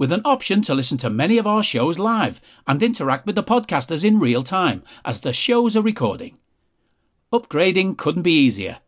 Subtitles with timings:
[0.00, 3.42] with an option to listen to many of our shows live and interact with the
[3.42, 6.38] podcasters in real time as the shows are recording.
[7.30, 8.78] Upgrading couldn't be easier.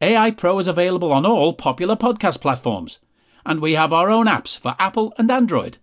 [0.00, 3.00] AI Pro is available on all popular podcast platforms,
[3.44, 5.78] and we have our own apps for Apple and Android.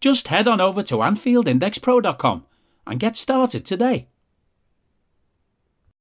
[0.00, 2.46] Just head on over to AnfieldIndexPro.com
[2.86, 4.08] and get started today.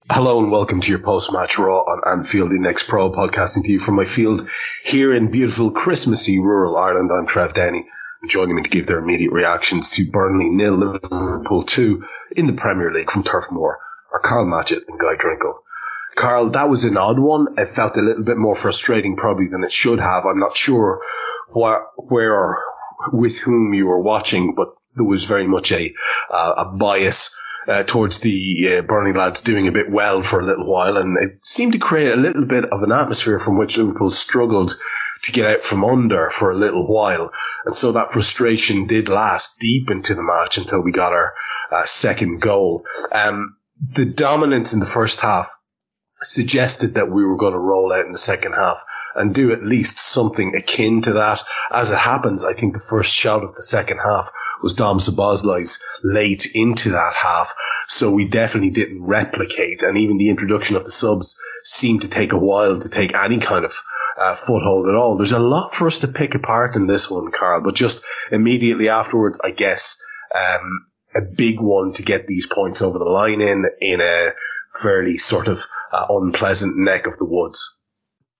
[0.09, 3.95] Hello and welcome to your post-match Raw on Anfield Index Pro, podcasting to you from
[3.95, 4.47] my field
[4.85, 7.11] here in beautiful Christmassy rural Ireland.
[7.13, 7.85] I'm Trev Downey
[8.27, 12.91] joining me to give their immediate reactions to Burnley nil, Liverpool two in the Premier
[12.91, 13.79] League from Turf Moor
[14.13, 15.55] are Karl Matchett and Guy Drinkel.
[16.15, 17.57] Karl, that was an odd one.
[17.57, 20.25] It felt a little bit more frustrating probably than it should have.
[20.25, 21.01] I'm not sure
[21.49, 22.63] where, where or
[23.11, 25.93] with whom you were watching, but there was very much a,
[26.29, 27.35] uh, a bias
[27.67, 31.17] uh, towards the uh, Burnley lads doing a bit well for a little while, and
[31.17, 34.75] it seemed to create a little bit of an atmosphere from which Liverpool struggled
[35.23, 37.31] to get out from under for a little while.
[37.65, 41.33] And so that frustration did last deep into the match until we got our
[41.71, 42.85] uh, second goal.
[43.11, 43.57] Um,
[43.95, 45.49] the dominance in the first half
[46.23, 48.83] suggested that we were going to roll out in the second half
[49.15, 51.41] and do at least something akin to that.
[51.71, 54.31] As it happens, I think the first shot of the second half
[54.61, 57.53] was Dom Szoboszlai's late into that half.
[57.87, 59.83] So we definitely didn't replicate.
[59.83, 63.39] And even the introduction of the subs seemed to take a while to take any
[63.39, 63.75] kind of
[64.17, 65.17] uh, foothold at all.
[65.17, 68.89] There's a lot for us to pick apart in this one, Karl, but just immediately
[68.89, 70.03] afterwards, I guess,
[70.33, 74.31] um, a big one to get these points over the line in, in a
[74.81, 75.59] fairly sort of
[75.91, 77.79] uh, unpleasant neck of the woods.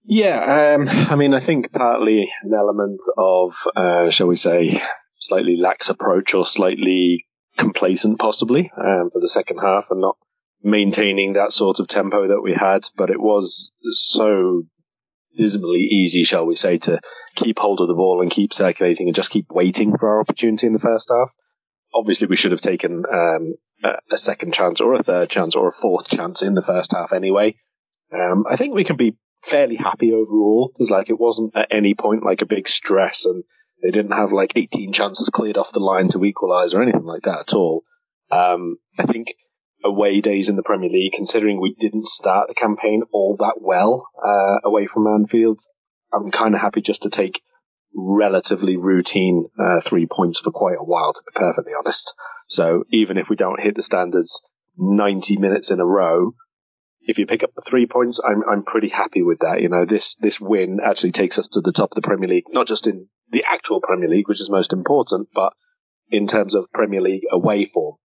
[0.05, 4.81] Yeah, um, I mean, I think partly an element of, uh, shall we say,
[5.19, 7.25] slightly lax approach or slightly
[7.57, 10.17] complacent, possibly, um, for the second half and not
[10.61, 12.83] maintaining that sort of tempo that we had.
[12.97, 14.63] But it was so
[15.37, 16.99] dismally easy, shall we say, to
[17.35, 20.67] keep hold of the ball and keep circulating and just keep waiting for our opportunity
[20.67, 21.29] in the first half.
[21.95, 23.55] Obviously, we should have taken um,
[24.11, 27.11] a second chance or a third chance or a fourth chance in the first half
[27.13, 27.55] anyway.
[28.13, 31.93] Um, I think we can be fairly happy overall because like it wasn't at any
[31.93, 33.43] point like a big stress and
[33.81, 37.23] they didn't have like 18 chances cleared off the line to equalise or anything like
[37.23, 37.83] that at all.
[38.31, 39.33] Um, I think
[39.83, 44.07] away days in the Premier League, considering we didn't start the campaign all that well
[44.25, 45.59] uh, away from Anfield,
[46.13, 47.41] I'm kind of happy just to take
[47.95, 52.15] relatively routine uh, three points for quite a while, to be perfectly honest.
[52.53, 54.47] So even if we don't hit the standards
[54.77, 56.33] 90 minutes in a row,
[57.01, 59.61] if you pick up the three points, I'm I'm pretty happy with that.
[59.61, 62.45] You know, this this win actually takes us to the top of the Premier League,
[62.49, 65.53] not just in the actual Premier League, which is most important, but
[66.09, 67.95] in terms of Premier League away form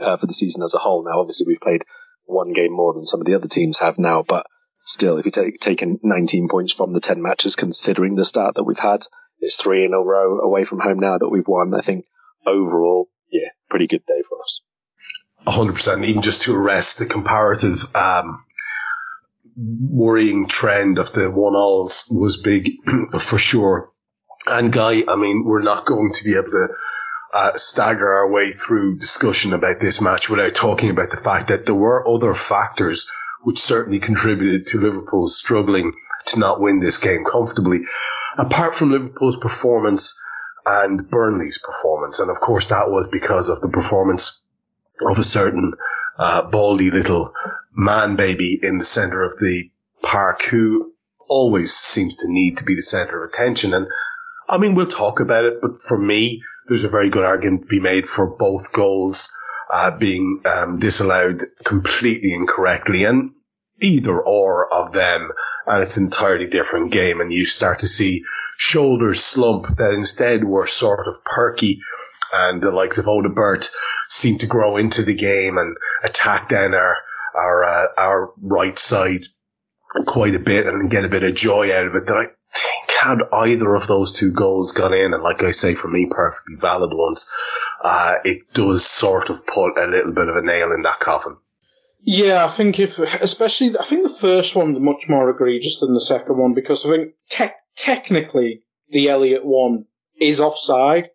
[0.00, 1.04] uh, for the season as a whole.
[1.04, 1.84] Now, obviously, we've played
[2.24, 4.46] one game more than some of the other teams have now, but
[4.80, 8.64] still, if you take taken 19 points from the 10 matches, considering the start that
[8.64, 9.06] we've had,
[9.38, 11.74] it's three in a row away from home now that we've won.
[11.74, 12.06] I think
[12.46, 14.60] overall, yeah, pretty good day for us.
[15.46, 18.44] 100%, even just to arrest the comparative um,
[19.56, 22.70] worrying trend of the one alls was big
[23.18, 23.90] for sure.
[24.46, 26.68] And Guy, I mean, we're not going to be able to
[27.34, 31.64] uh, stagger our way through discussion about this match without talking about the fact that
[31.64, 33.10] there were other factors
[33.42, 35.92] which certainly contributed to Liverpool struggling
[36.26, 37.80] to not win this game comfortably.
[38.36, 40.22] Apart from Liverpool's performance
[40.64, 44.46] and Burnley's performance, and of course that was because of the performance
[45.00, 45.74] of a certain
[46.18, 47.34] uh, baldy little
[47.74, 49.70] man baby in the centre of the
[50.02, 50.92] park who
[51.28, 53.72] always seems to need to be the centre of attention.
[53.74, 53.86] And
[54.48, 57.68] I mean, we'll talk about it, but for me, there's a very good argument to
[57.68, 59.34] be made for both goals
[59.70, 63.04] uh, being um, disallowed completely incorrectly.
[63.04, 63.32] And
[63.82, 65.30] either or of them,
[65.66, 67.20] and it's an entirely different game.
[67.20, 68.24] And you start to see
[68.56, 71.80] shoulders slump that instead were sort of perky
[72.32, 73.70] and the likes of Odobert
[74.08, 76.96] seem to grow into the game and attack down our
[77.34, 79.20] our uh, our right side
[80.06, 82.06] quite a bit and get a bit of joy out of it.
[82.06, 85.74] That I think had either of those two goals gone in, and like I say,
[85.74, 87.30] for me, perfectly valid ones,
[87.82, 91.36] uh, it does sort of put a little bit of a nail in that coffin.
[92.04, 96.00] Yeah, I think if, especially, I think the first one's much more egregious than the
[96.00, 99.84] second one because I think te- technically the Elliott one
[100.20, 101.10] is offside.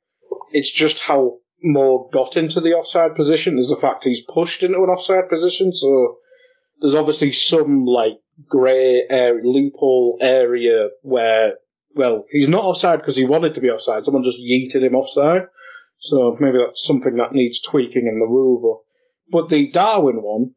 [0.52, 4.78] It's just how Mo got into the offside position is the fact he's pushed into
[4.78, 5.74] an offside position.
[5.74, 6.18] So
[6.80, 8.14] there's obviously some like
[8.48, 11.56] grey area, loophole area where,
[11.96, 14.06] well, he's not offside because he wanted to be offside.
[14.06, 15.48] Someone just yeeted him offside.
[15.98, 18.84] So maybe that's something that needs tweaking in the rule book.
[19.30, 20.52] But the Darwin one,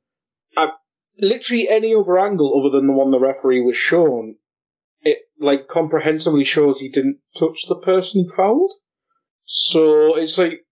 [0.56, 0.72] I,
[1.18, 4.36] literally any other angle other than the one the referee was shown,
[5.02, 8.72] it like comprehensively shows he didn't touch the person he fouled.
[9.44, 10.64] So it's like,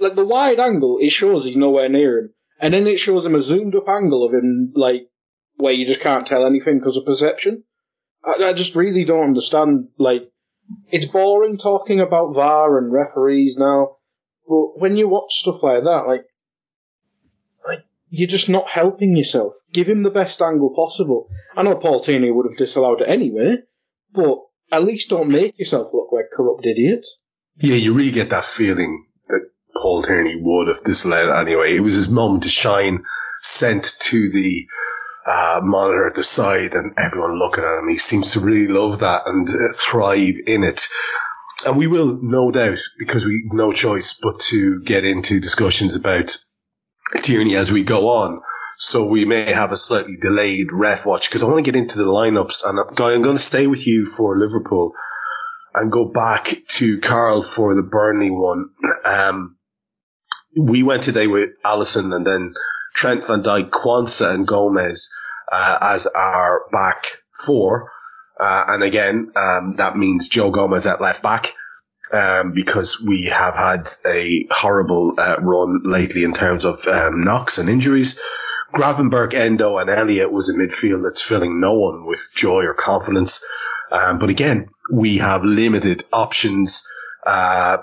[0.00, 2.34] like the wide angle, it shows he's nowhere near him.
[2.60, 5.08] And then it shows him a zoomed up angle of him, like,
[5.56, 7.64] where you just can't tell anything because of perception.
[8.24, 10.30] I, I just really don't understand, like,
[10.90, 13.96] it's boring talking about VAR and referees now,
[14.48, 16.26] but when you watch stuff like that, like, like
[18.16, 19.54] you're just not helping yourself.
[19.72, 21.28] Give him the best angle possible.
[21.56, 23.58] I know Paul Tierney would have disallowed it anyway,
[24.12, 24.38] but
[24.72, 27.18] at least don't make yourself look like a corrupt idiots.
[27.58, 29.48] Yeah, you really get that feeling that
[29.80, 31.76] Paul Tierney would have disallowed it anyway.
[31.76, 33.04] It was his moment to shine,
[33.42, 34.66] sent to the
[35.26, 37.88] uh, monitor at the side, and everyone looking at him.
[37.88, 40.88] He seems to really love that and uh, thrive in it.
[41.66, 46.36] And we will, no doubt, because we no choice but to get into discussions about
[47.22, 48.42] Tierney as we go on.
[48.78, 51.98] So we may have a slightly delayed ref watch because I want to get into
[51.98, 52.68] the lineups.
[52.68, 54.92] And I'm going to stay with you for Liverpool
[55.74, 58.70] and go back to Karl for the Burnley one.
[59.06, 59.56] Um,
[60.56, 62.54] we went today with Alisson and then
[62.92, 65.10] Trent van Dijk, Quansah and Gomez
[65.52, 67.92] uh, as our back four.
[68.38, 71.52] Uh, and again, um, that means Joe Gomez at left back.
[72.12, 77.58] Um, because we have had a horrible uh, run lately in terms of um, knocks
[77.58, 78.20] and injuries.
[78.72, 83.44] Gravenberch, Endo, and Elliott was a midfield that's filling no one with joy or confidence.
[83.90, 86.88] Um, but again, we have limited options.
[87.24, 87.78] Uh,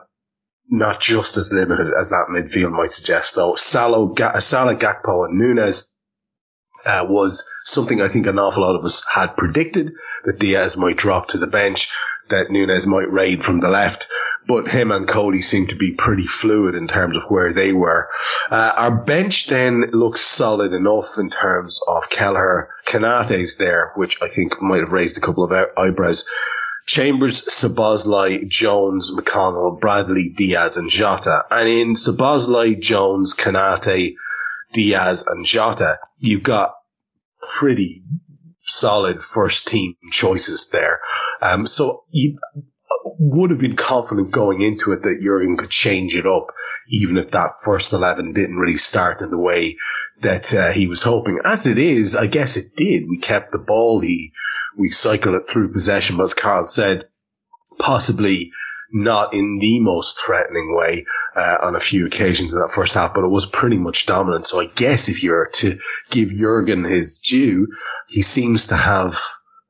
[0.69, 3.55] not just as limited as that midfield might suggest, though.
[3.55, 5.95] Salah, Salah Gakpo, and Nunez
[6.85, 9.93] uh, was something I think an awful lot of us had predicted
[10.25, 11.91] that Diaz might drop to the bench,
[12.29, 14.07] that Nunez might raid from the left,
[14.47, 18.09] but him and Cody seem to be pretty fluid in terms of where they were.
[18.49, 22.69] Uh, our bench then looks solid enough in terms of Kelleher.
[22.85, 26.25] Konaté's there, which I think might have raised a couple of eyebrows.
[26.85, 31.45] Chambers, Szoboszlai, Jones, McConnell, Bradley, Diaz, and Jota.
[31.49, 34.15] And in Szoboszlai, Jones, Konaté,
[34.73, 36.73] Diaz, and Jota, you've got
[37.57, 38.03] pretty
[38.73, 40.99] solid first team choices there.
[41.41, 42.35] Um, so you
[43.19, 46.47] would have been confident going into it that Jurgen could change it up,
[46.87, 49.77] even if that first 11 didn't really start in the way
[50.21, 51.39] that uh, he was hoping.
[51.43, 53.03] As it is, I guess it did.
[53.07, 53.99] We kept the ball.
[53.99, 54.31] He,
[54.77, 57.05] we cycled it through possession, but as Karl said,
[57.77, 58.51] possibly
[58.93, 61.05] not in the most threatening way
[61.35, 64.47] uh, on a few occasions in that first half, but it was pretty much dominant.
[64.47, 65.79] So I guess if you're to
[66.11, 67.67] give Jurgen his due,
[68.07, 69.15] he seems to have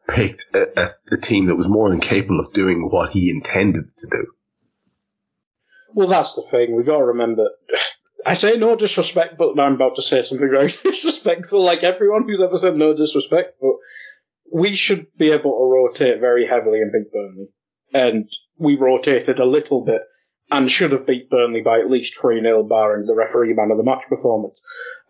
[0.07, 3.85] picked a, a, a, team that was more than capable of doing what he intended
[3.97, 4.27] to do.
[5.93, 6.75] Well, that's the thing.
[6.75, 7.49] We've got to remember.
[8.25, 12.41] I say no disrespect, but I'm about to say something very disrespectful, like everyone who's
[12.41, 13.75] ever said no disrespect, but
[14.51, 17.47] we should be able to rotate very heavily and beat Burnley.
[17.93, 20.01] And we rotated a little bit
[20.51, 23.77] and should have beat Burnley by at least 3 0, barring the referee man of
[23.77, 24.59] the match performance.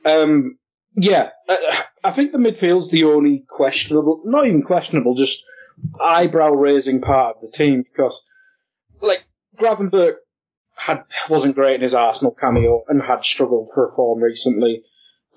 [0.05, 0.57] Um,
[0.95, 1.57] yeah, uh,
[2.03, 5.43] I think the midfield's the only questionable, not even questionable, just
[5.99, 8.21] eyebrow raising part of the team because,
[9.01, 9.23] like,
[9.57, 10.15] Gravenberch
[10.75, 14.83] had wasn't great in his Arsenal cameo and had struggled for a form recently.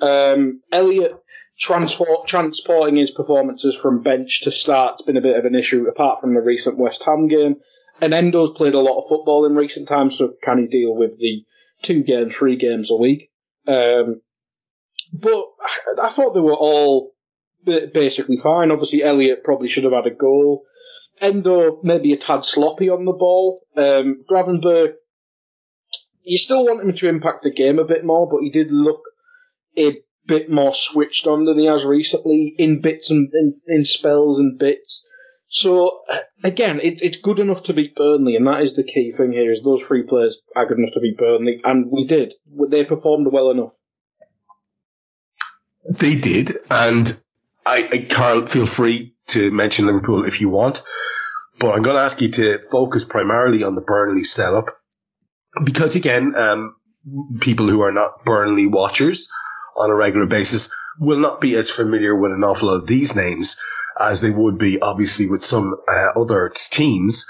[0.00, 1.14] Um, Elliott
[1.58, 5.86] transport, transporting his performances from bench to start has been a bit of an issue,
[5.88, 7.56] apart from the recent West Ham game.
[8.00, 11.18] And Endo's played a lot of football in recent times, so can he deal with
[11.18, 11.44] the
[11.82, 13.30] two games, three games a week?
[13.66, 14.20] Um,
[15.12, 15.44] but
[16.02, 17.12] I thought they were all
[17.64, 18.70] basically fine.
[18.70, 20.64] Obviously, Elliott probably should have had a goal.
[21.20, 23.62] Endo maybe a tad sloppy on the ball.
[23.76, 24.94] Um, Gravenberch,
[26.22, 29.00] you still want him to impact the game a bit more, but he did look
[29.78, 34.38] a bit more switched on than he has recently in bits and in, in spells
[34.38, 35.04] and bits.
[35.48, 36.00] So
[36.42, 39.52] again, it, it's good enough to beat Burnley, and that is the key thing here.
[39.52, 42.34] Is those three players are good enough to beat Burnley, and we did.
[42.68, 43.72] They performed well enough.
[45.88, 47.12] They did, and
[47.64, 50.82] I, I Karl, feel free to mention Liverpool if you want,
[51.60, 54.66] but I'm going to ask you to focus primarily on the Burnley setup
[55.64, 56.76] because again, um,
[57.40, 59.30] people who are not Burnley watchers
[59.76, 63.14] on a regular basis will not be as familiar with an awful lot of these
[63.14, 63.60] names
[63.98, 67.26] as they would be obviously with some uh, other teams.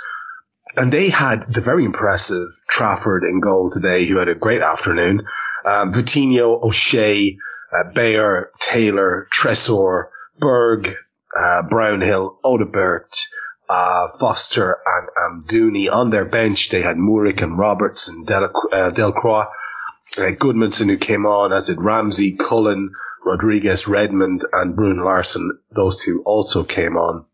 [0.76, 5.26] And they had the very impressive Trafford in goal today, who had a great afternoon.
[5.64, 7.38] Um, Vitinho, O'Shea,
[7.72, 10.94] uh, Beyer, Taylor, Trésor, Berge,
[11.36, 13.26] uh, Brownhill, Odobert,
[13.68, 16.68] uh, Foster and Amdouni on their bench.
[16.68, 19.46] They had Muric and Roberts and Del- uh, Delcroix.
[20.18, 22.92] Uh, Gudmundsson who came on, as did Ramsey, Cullen,
[23.24, 25.58] Rodriguez, Redmond, and Bruun Larsen.
[25.70, 27.26] Those two also came on.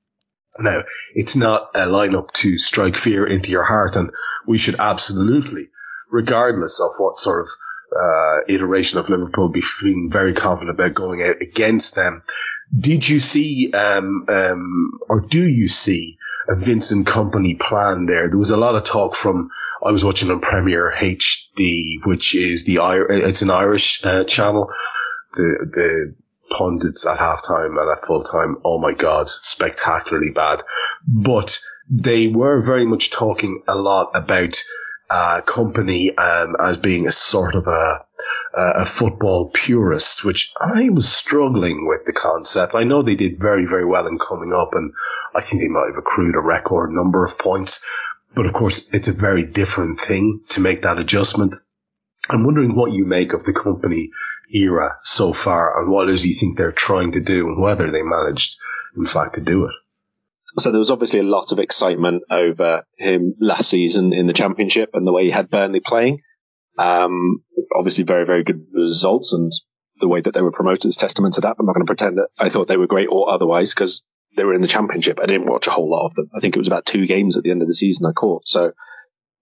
[0.59, 0.83] Now,
[1.15, 4.11] it's not a lineup to strike fear into your heart, and
[4.47, 5.69] we should absolutely,
[6.11, 7.49] regardless of what sort of
[7.95, 12.23] uh, iteration of Liverpool, be feeling very confident about going out against them.
[12.77, 18.29] Did you see, um, um, or do you see a Vincent Kompany plan there?
[18.29, 19.51] There was a lot of talk from,
[19.85, 24.71] I was watching on Premier HD, which is the, it's an Irish uh, channel.
[25.35, 26.15] The, the
[26.51, 30.63] pundits at halftime and at full time, oh my God, spectacularly bad.
[31.07, 31.59] But
[31.91, 34.63] they were very much talking a lot about
[35.13, 38.07] uh, Kompany um, as being a sort of a,
[38.55, 42.75] a football purist, which I was struggling with the concept.
[42.75, 44.95] I know they did very, very well in coming up, and
[45.35, 47.85] I think they might have accrued a record number of points.
[48.35, 51.57] But of course, it's a very different thing to make that adjustment.
[52.31, 54.09] I'm wondering what you make of the Kompany
[54.51, 57.91] era so far and what it is you think they're trying to do and whether
[57.91, 58.57] they managed,
[58.97, 59.75] in fact, to do it.
[60.59, 64.91] So there was obviously a lot of excitement over him last season in the championship
[64.95, 66.21] and the way he had Burnley playing.
[66.79, 67.43] Um,
[67.75, 69.51] obviously very, very good results and
[70.01, 71.57] the way that they were promoted is testament to that.
[71.59, 74.03] I'm not going to pretend that I thought they were great or otherwise because
[74.37, 75.21] they were in the championship.
[75.23, 76.31] I didn't watch a whole lot of them.
[76.35, 78.49] I think it was about two games at the end of the season I caught.
[78.49, 78.73] So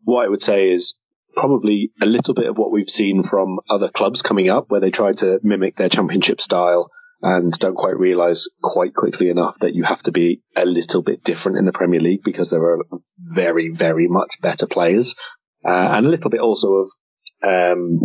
[0.05, 0.95] what I would say is
[1.35, 4.91] probably a little bit of what we've seen from other clubs coming up where they
[4.91, 6.91] try to mimic their championship style
[7.23, 11.23] and don't quite realize quite quickly enough that you have to be a little bit
[11.23, 12.85] different in the Premier League because there are
[13.19, 15.15] very, very much better players,
[15.65, 16.91] uh, and a little bit also of,
[17.43, 18.01] um,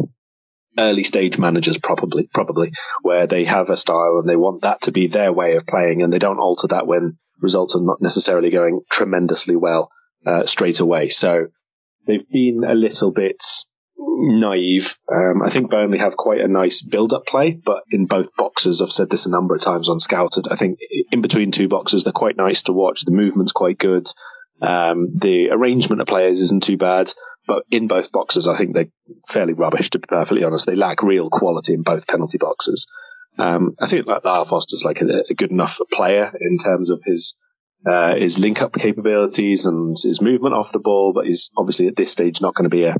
[0.77, 4.91] early stage managers probably, probably where they have a style and they want that to
[4.91, 8.50] be their way of playing and they don't alter that when results are not necessarily
[8.50, 9.89] going tremendously well,
[10.25, 11.10] uh, straight away.
[11.10, 11.48] So
[12.05, 13.43] they've been a little bit,
[13.97, 14.97] naive.
[15.11, 18.91] Um, I think Burnley have quite a nice build-up play, but in both boxes, I've
[18.91, 20.47] said this a number of times on Scouted.
[20.49, 20.79] I think
[21.11, 23.01] in between two boxes, they're quite nice to watch.
[23.05, 24.07] The movement's quite good.
[24.61, 27.11] Um, the arrangement of players isn't too bad,
[27.47, 28.91] but in both boxes, I think they're
[29.27, 29.89] fairly rubbish.
[29.91, 32.87] To be perfectly honest, they lack real quality in both penalty boxes.
[33.37, 37.01] Um, I think that Lyle Foster's like a, a good enough player in terms of
[37.05, 37.35] his
[37.85, 41.95] uh, his link up capabilities and his movement off the ball, but he's obviously at
[41.95, 42.95] this stage not going to be a,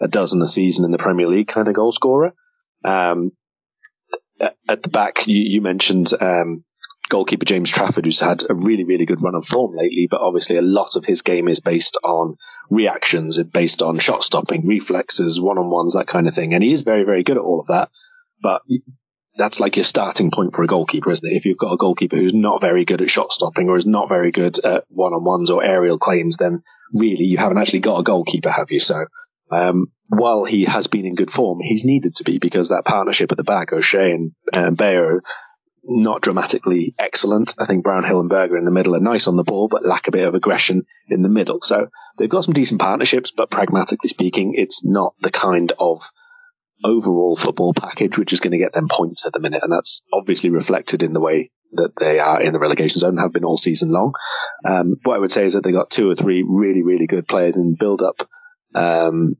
[0.00, 2.34] a dozen a season in the Premier League kind of goal scorer.
[2.84, 3.32] Um,
[4.68, 6.64] at the back, you, you mentioned um,
[7.08, 10.56] goalkeeper James Trafford, who's had a really, really good run of form lately, but obviously
[10.56, 12.36] a lot of his game is based on
[12.70, 16.54] reactions, based on shot stopping, reflexes, one on ones, that kind of thing.
[16.54, 17.90] And he is very, very good at all of that.
[18.42, 18.62] But
[19.36, 21.36] that's like your starting point for a goalkeeper, isn't it?
[21.36, 24.08] If you've got a goalkeeper who's not very good at shot stopping or is not
[24.08, 28.00] very good at one on ones or aerial claims, then really you haven't actually got
[28.00, 28.80] a goalkeeper, have you?
[28.80, 29.06] So
[29.50, 33.30] um, while he has been in good form, he's needed to be because that partnership
[33.32, 35.20] at the back, O'Shea and uh, Beyer,
[35.84, 37.54] not dramatically excellent.
[37.58, 40.08] I think Brownhill and Berge in the middle are nice on the ball, but lack
[40.08, 41.60] a bit of aggression in the middle.
[41.62, 46.02] So they've got some decent partnerships, but pragmatically speaking, it's not the kind of
[46.84, 49.62] overall football package which is going to get them points at the minute.
[49.62, 53.32] And that's obviously reflected in the way that they are in the relegation zone, have
[53.32, 54.12] been all season long.
[54.64, 57.26] Um, what I would say is that they got two or three really, really good
[57.26, 58.28] players in build up
[58.74, 59.36] um,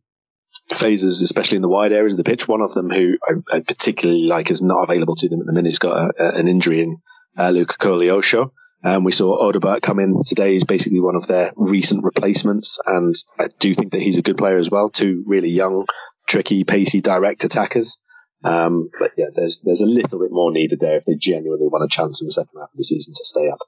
[0.74, 2.48] phases, especially in the wide areas of the pitch.
[2.48, 5.52] One of them who I, I particularly like is not available to them at the
[5.52, 5.68] minute.
[5.68, 6.98] He's got a, a, an injury in
[7.38, 8.50] uh, Luca Koleosho.
[8.84, 10.52] Um, we saw Odobert come in today.
[10.52, 14.36] He's basically one of their recent replacements, and I do think that he's a good
[14.36, 14.90] player as well.
[14.90, 15.86] Two really young,
[16.28, 17.96] tricky, pacey, direct attackers.
[18.44, 21.84] Um, but yeah, there's there's a little bit more needed there if they genuinely want
[21.84, 23.60] a chance in the second half of the season to stay up.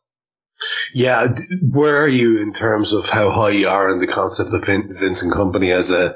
[0.94, 1.28] Yeah,
[1.60, 5.32] where are you in terms of how high you are in the concept of Vincent
[5.32, 6.14] Kompany as a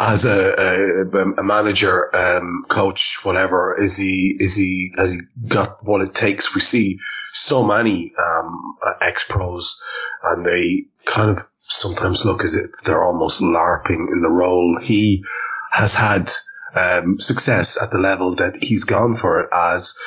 [0.00, 3.76] as a, a, a manager, um, coach, whatever?
[3.80, 6.54] Is he is he has he got what it takes?
[6.54, 6.98] We see
[7.32, 9.80] so many um, ex pros,
[10.22, 14.78] and they kind of sometimes look as if they're almost larping in the role.
[14.82, 15.24] He
[15.70, 16.30] has had
[16.74, 19.98] um, success at the level that he's gone for as,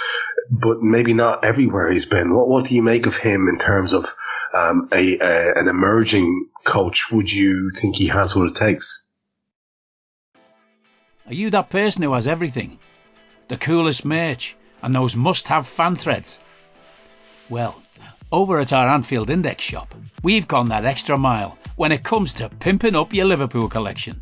[0.50, 2.34] but maybe not everywhere he's been.
[2.34, 4.06] What what do you make of him in terms of
[4.54, 7.12] um, a, a an emerging coach?
[7.12, 9.08] Would you think he has what it takes?
[11.28, 12.78] Are you that person who has everything?
[13.48, 16.40] The coolest merch and those must-have fan threads?
[17.50, 17.82] Well,
[18.32, 22.50] over at our Anfield Index shop, we've gone that extra mile when it comes to
[22.50, 24.22] pimping up your Liverpool collection.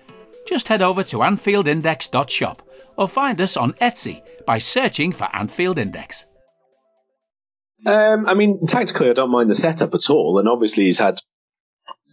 [0.51, 2.61] just head over to AnfieldIndex.shop
[2.97, 6.25] or find us on Etsy by searching for Anfield Index.
[7.85, 10.39] Um, I mean, tactically, I don't mind the setup at all.
[10.39, 11.21] And obviously, he's had,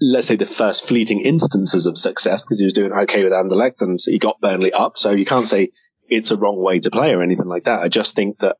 [0.01, 3.83] let's say, the first fleeting instances of success because he was doing okay with Anderlecht
[3.83, 4.99] and he got Burnley up.
[4.99, 5.71] So you can't say
[6.09, 7.81] it's a wrong way to play or anything like that.
[7.81, 8.55] I just think that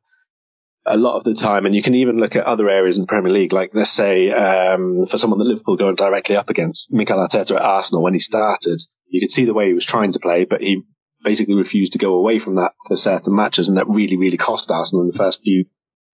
[0.85, 3.07] a lot of the time, and you can even look at other areas in the
[3.07, 7.17] Premier League, like let's say um, for someone that Liverpool going directly up against, Mikel
[7.17, 10.19] Arteta at Arsenal when he started, you could see the way he was trying to
[10.19, 10.83] play, but he
[11.23, 14.71] basically refused to go away from that for certain matches, and that really, really cost
[14.71, 15.65] Arsenal in the first few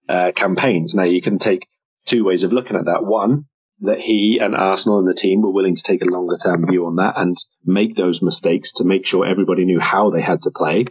[0.09, 0.95] uh, campaigns.
[0.95, 1.67] Now you can take
[2.05, 3.05] two ways of looking at that.
[3.05, 3.45] One,
[3.81, 6.85] that he and Arsenal and the team were willing to take a longer term view
[6.85, 10.51] on that and make those mistakes to make sure everybody knew how they had to
[10.51, 10.85] play.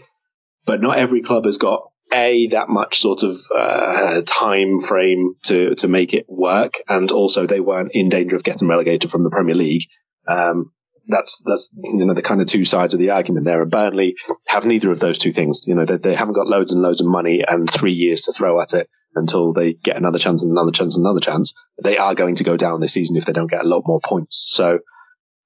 [0.66, 1.82] But not every club has got
[2.12, 7.46] a that much sort of uh, time frame to to make it work, and also
[7.46, 9.84] they weren't in danger of getting relegated from the Premier League.
[10.28, 10.72] Um,
[11.08, 13.62] that's that's you know the kind of two sides of the argument there.
[13.62, 14.14] And Burnley
[14.46, 15.62] have neither of those two things.
[15.66, 18.32] You know they, they haven't got loads and loads of money and three years to
[18.32, 21.54] throw at it until they get another chance and another chance and another chance.
[21.82, 24.00] They are going to go down this season if they don't get a lot more
[24.02, 24.44] points.
[24.48, 24.78] So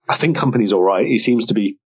[0.09, 1.07] I think Kompany's all right.
[1.07, 1.79] He seems to be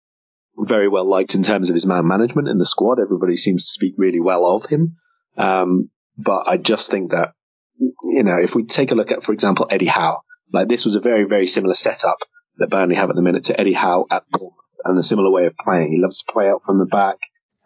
[0.56, 2.98] very well liked in terms of his man management in the squad.
[3.00, 4.96] Everybody seems to speak really well of him.
[5.37, 7.32] Um, but I just think that,
[7.78, 10.20] you know, if we take a look at, for example, Eddie Howe,
[10.52, 12.18] like this was a very, very similar setup
[12.58, 15.46] that Burnley have at the minute to Eddie Howe at Bournemouth and a similar way
[15.46, 15.92] of playing.
[15.92, 17.16] He loves to play out from the back,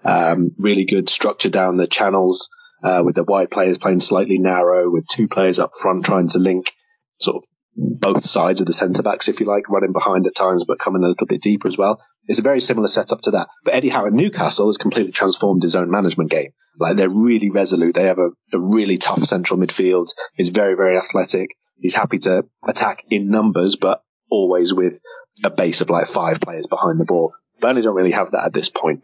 [0.05, 2.49] um, really good structure down the channels,
[2.83, 6.39] uh, with the wide players playing slightly narrow, with two players up front trying to
[6.39, 6.71] link
[7.19, 7.45] sort of
[7.77, 11.03] both sides of the centre backs, if you like, running behind at times, but coming
[11.03, 12.01] a little bit deeper as well.
[12.27, 13.49] It's a very similar setup to that.
[13.65, 16.53] But Eddie Howe at Newcastle has completely transformed his own management game.
[16.79, 17.95] Like they're really resolute.
[17.95, 20.09] They have a, a really tough central midfield.
[20.35, 21.51] He's very, very athletic.
[21.79, 25.01] He's happy to attack in numbers, but always with
[25.45, 27.35] a base of like five players behind the ball.
[27.61, 29.03] Burnley don't really have that at this point.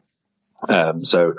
[0.69, 1.35] Um, so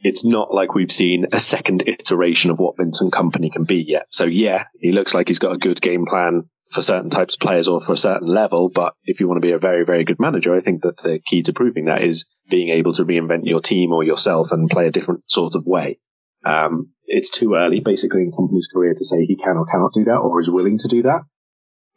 [0.00, 4.06] it's not like we've seen a second iteration of what Vincent Kompany can be yet.
[4.10, 7.40] So yeah, he looks like he's got a good game plan for certain types of
[7.40, 8.68] players or for a certain level.
[8.68, 11.20] But if you want to be a very, very good manager, I think that the
[11.24, 14.86] key to proving that is being able to reinvent your team or yourself and play
[14.86, 15.98] a different sort of way.
[16.44, 20.04] Um, it's too early, basically, in Kompany's career to say he can or cannot do
[20.04, 21.22] that or is willing to do that.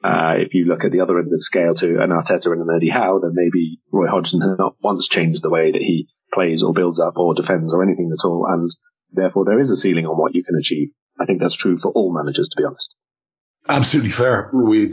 [0.04, 2.62] Uh, if you look at the other end of the scale to an Arteta and
[2.62, 6.08] an Eddie Howe, then maybe Roy Hodgson has not once changed the way that he
[6.34, 8.46] plays or builds up or defends or anything at all.
[8.50, 8.70] And
[9.12, 10.90] therefore there is a ceiling on what you can achieve.
[11.20, 12.96] I think that's true for all managers, to be honest.
[13.68, 14.50] Absolutely fair.
[14.54, 14.90] We,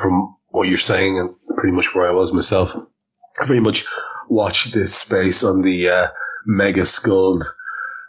[0.00, 3.84] from what you're saying and pretty much where I was myself, I very much
[4.28, 6.06] watched this space on the, uh,
[6.46, 7.44] mega skulled,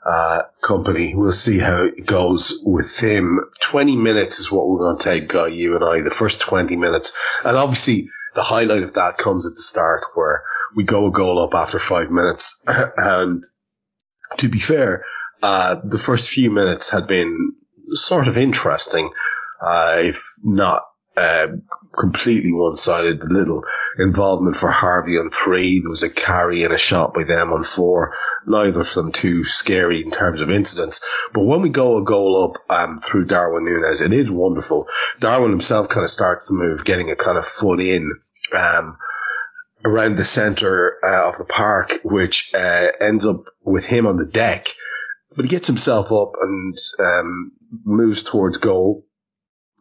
[0.05, 1.15] uh, Kompany.
[1.15, 3.39] We'll see how it goes with him.
[3.61, 6.75] 20 minutes is what we're going to take, Guy, you and I, the first 20
[6.75, 7.13] minutes.
[7.43, 10.43] And obviously, the highlight of that comes at the start where
[10.75, 12.63] we go a goal up after five minutes.
[12.97, 13.41] and
[14.37, 15.05] to be fair,
[15.41, 17.53] uh, the first few minutes had been
[17.89, 19.11] sort of interesting,
[19.61, 20.83] uh, if not
[21.97, 23.23] completely one-sided.
[23.23, 23.63] Little
[23.97, 25.81] involvement for Harvey on three.
[25.81, 28.13] There was a carry and a shot by them on four.
[28.45, 31.05] Neither of them too scary in terms of incidents.
[31.33, 34.87] But when we go a goal up um, through Darwin Nunez, it is wonderful.
[35.19, 38.11] Darwin himself kind of starts the move, getting a kind of foot in.
[38.55, 38.97] Um,
[39.85, 44.27] around the center uh, of the park, which uh, ends up with him on the
[44.27, 44.69] deck.
[45.35, 47.51] But he gets himself up and um,
[47.83, 49.05] moves towards goal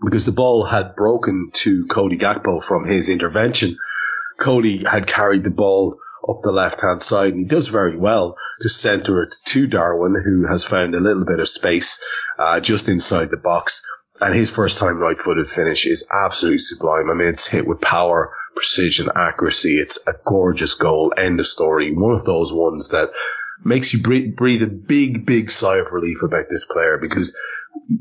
[0.04, 3.76] because the ball had broken to Cody Gakpo from his intervention.
[4.38, 8.36] Cody had carried the ball up the left hand side and he does very well
[8.60, 12.04] to center it to Darwin, who has found a little bit of space
[12.38, 13.86] uh, just inside the box.
[14.20, 17.10] and his first time right footed finish is absolutely sublime.
[17.10, 19.78] I mean, it's hit with power, precision, accuracy.
[19.78, 21.12] It's a gorgeous goal.
[21.16, 21.92] End of story.
[21.92, 23.10] One of those ones that
[23.64, 27.36] makes you breathe, a big, big sigh of relief about this player because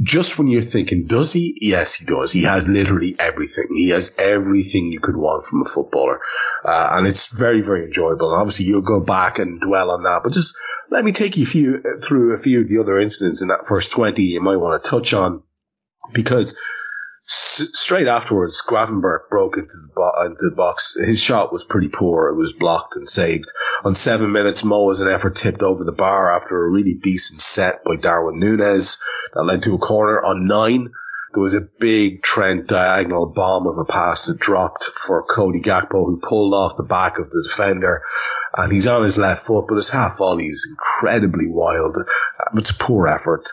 [0.02, 1.58] just when you're thinking, does he?
[1.62, 2.32] Yes, he does.
[2.32, 3.68] He has literally everything.
[3.72, 6.20] He has everything you could want from a footballer.
[6.64, 8.32] Uh, and it's very, very enjoyable.
[8.32, 10.58] And obviously you'll go back and dwell on that, but just
[10.90, 13.92] let me take you few, through a few of the other incidents in that first
[13.92, 15.42] 20 you might want to touch on
[16.14, 16.58] because
[17.26, 20.98] straight afterwards, Gravenberch broke into the, bo- into the box.
[21.00, 22.30] His shot was pretty poor.
[22.30, 23.52] It was blocked and saved.
[23.84, 27.42] On seven minutes, Mo was an effort tipped over the bar after a really decent
[27.42, 29.02] set by Darwin Nunez
[29.34, 30.22] that led to a corner.
[30.24, 30.92] On nine,
[31.34, 36.06] there was a big Trent diagonal bomb of a pass that dropped for Cody Gakpo,
[36.06, 38.04] who pulled off the back of the defender,
[38.56, 41.98] and he's on his left foot, but his half volley is incredibly wild.
[42.56, 43.50] It's a poor effort.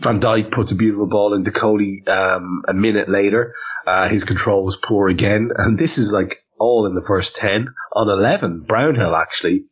[0.00, 3.54] Van Dijk puts a beautiful ball into Cody um, a minute later.
[3.86, 7.74] Uh, his control was poor again, and this is like all in the first ten.
[7.92, 9.66] On eleven, Brownhill actually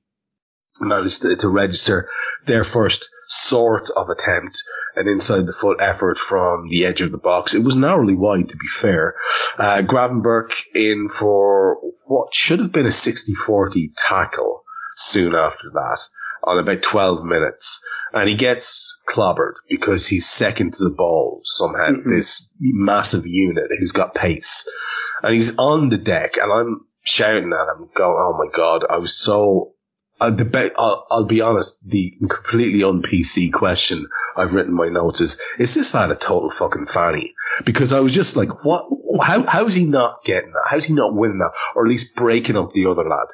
[0.80, 2.08] managed to, to register
[2.44, 4.62] their first sort of attempt,
[4.96, 7.54] an inside the foot effort from the edge of the box.
[7.54, 9.14] It was narrowly wide, to be fair.
[9.56, 14.62] Uh, Gravenberch in for what should have been a 60-40 tackle
[14.96, 16.00] soon after that
[16.48, 17.84] on about 12 minutes.
[18.12, 22.08] And he gets clobbered because he's second to the ball somehow, Mhm.
[22.08, 24.66] this massive unit who's got pace.
[25.22, 28.98] And he's on the deck and I'm shouting at him, going, oh my God, I
[28.98, 29.72] was so,
[30.20, 35.20] uh, the be- I'll, I'll be honest, the completely un-PC question I've written my notes
[35.20, 37.34] is, is this lad a total fucking fanny?
[37.64, 38.86] Because I was just like, what,
[39.20, 40.66] how, how's he not getting that?
[40.68, 41.52] How's he not winning that?
[41.74, 43.28] Or at least breaking up the other lad?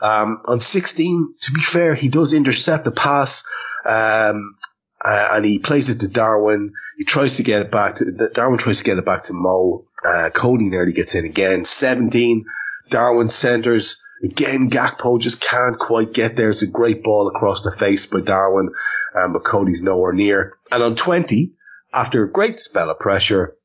[0.00, 3.48] Um, on 16, to be fair, he does intercept the pass,
[3.84, 4.56] um,
[5.04, 6.72] uh, and he plays it to Darwin.
[6.98, 9.86] He tries to get it back to, Darwin tries to get it back to Mo.
[10.04, 11.64] Uh, Cody nearly gets in again.
[11.64, 12.44] 17,
[12.90, 14.03] Darwin centers.
[14.22, 16.50] Again, Gakpo just can't quite get there.
[16.50, 18.70] It's a great ball across the face by Darwin,
[19.14, 20.56] um, but Cody's nowhere near.
[20.70, 21.52] And on 20,
[21.92, 23.56] after a great spell of pressure,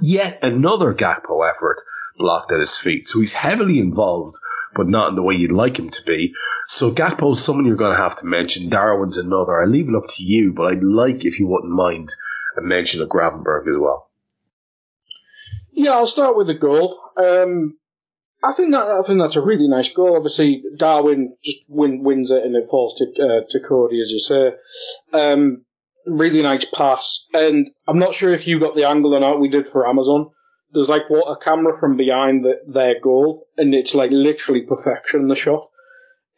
[0.00, 1.80] yet another Gakpo effort
[2.18, 3.08] blocked at his feet.
[3.08, 4.34] So he's heavily involved,
[4.74, 6.34] but not in the way you'd like him to be.
[6.68, 8.70] So Gakpo's someone you're going to have to mention.
[8.70, 9.60] Darwin's another.
[9.60, 12.08] I leave it up to you, but I'd like, if you wouldn't mind,
[12.56, 14.10] a mention of Gravenberch as well.
[15.72, 17.00] Yeah, I'll start with the goal.
[17.16, 17.76] Um,
[18.44, 20.16] I think that I think that's a really nice goal.
[20.16, 24.18] Obviously, Darwin just win, wins it and it falls to uh, to Cody, as you
[24.18, 24.52] say.
[25.12, 25.64] Um,
[26.06, 29.40] really nice pass, and I'm not sure if you got the angle or not.
[29.40, 30.30] We did for Amazon.
[30.72, 35.28] There's like what a camera from behind the, their goal, and it's like literally perfection.
[35.28, 35.68] The shot.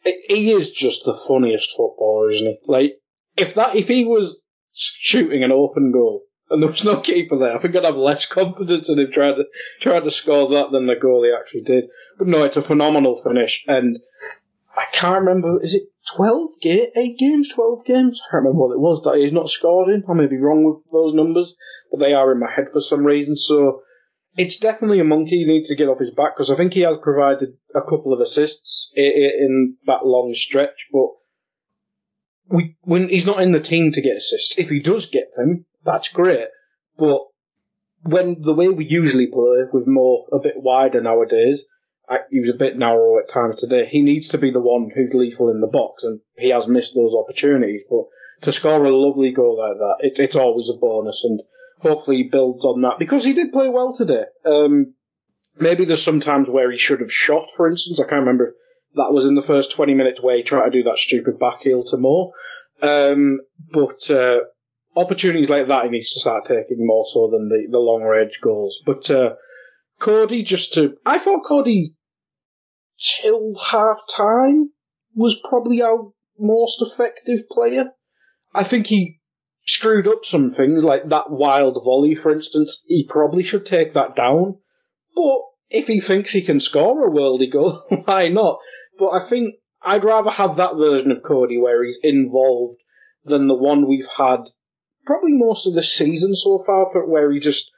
[0.03, 2.57] He is just the funniest footballer, isn't he?
[2.67, 2.93] Like
[3.35, 4.37] if that if he was
[4.71, 8.25] shooting an open goal and there was no keeper there, I think I'd have less
[8.25, 9.43] confidence in him trying to
[9.81, 11.89] trying to score that than the goal he actually did.
[12.17, 13.99] But no, it's a phenomenal finish, and
[14.75, 15.61] I can't remember.
[15.61, 15.83] Is it
[16.15, 18.21] twelve ga- eight games, twelve games?
[18.21, 20.03] I can't remember what it was that he's not scored in.
[20.09, 21.53] I may be wrong with those numbers,
[21.91, 23.35] but they are in my head for some reason.
[23.35, 23.81] So
[24.35, 26.81] it's definitely a monkey you need to get off his back because I think he
[26.81, 31.09] has provided a couple of assists in that long stretch, but.
[32.49, 35.65] We, when he's not in the team to get assists, if he does get them,
[35.87, 36.47] that's great.
[36.97, 37.21] But
[38.03, 41.63] when the way we usually play, with more a bit wider nowadays,
[42.07, 43.87] I, he was a bit narrow at times today.
[43.89, 46.93] He needs to be the one who's lethal in the box, and he has missed
[46.93, 47.81] those opportunities.
[47.89, 48.05] But
[48.43, 51.41] to score a lovely goal like that, it, it's always a bonus, and
[51.79, 54.23] hopefully he builds on that because he did play well today.
[54.45, 54.93] Um,
[55.59, 57.99] maybe there's some times where he should have shot, for instance.
[57.99, 58.53] I can't remember if
[58.95, 61.61] that was in the first 20 minutes where he tried to do that stupid back
[61.61, 62.31] heel to Mo.
[62.81, 63.39] Um,
[63.71, 64.41] but uh,
[64.97, 68.39] opportunities like that he needs to start taking more so than the, the long range
[68.41, 68.79] goals.
[68.85, 69.35] But uh,
[69.99, 70.97] Cody, just to.
[71.05, 71.93] I thought Cody,
[72.99, 74.71] till half time,
[75.15, 77.91] was probably our most effective player.
[78.53, 79.19] I think he
[79.65, 82.83] screwed up some things, like that wild volley, for instance.
[82.87, 84.57] He probably should take that down.
[85.15, 88.59] But if he thinks he can score a worldy goal, why not?
[88.97, 92.79] But I think I'd rather have that version of Cody where he's involved
[93.23, 94.41] than the one we've had
[95.07, 97.71] probably most of the season so far, for where he just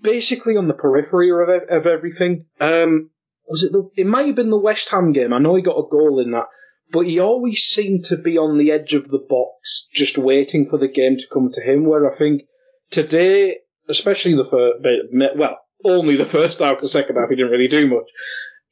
[0.00, 2.46] basically on the periphery of, of everything.
[2.58, 3.10] Um,
[3.48, 3.88] was it the?
[3.96, 5.32] It might have been the West Ham game.
[5.32, 6.46] I know he got a goal in that,
[6.90, 10.78] but he always seemed to be on the edge of the box, just waiting for
[10.78, 11.84] the game to come to him.
[11.84, 12.42] Where I think
[12.90, 17.68] today, especially the first, well, only the first half, the second half, he didn't really
[17.68, 18.08] do much.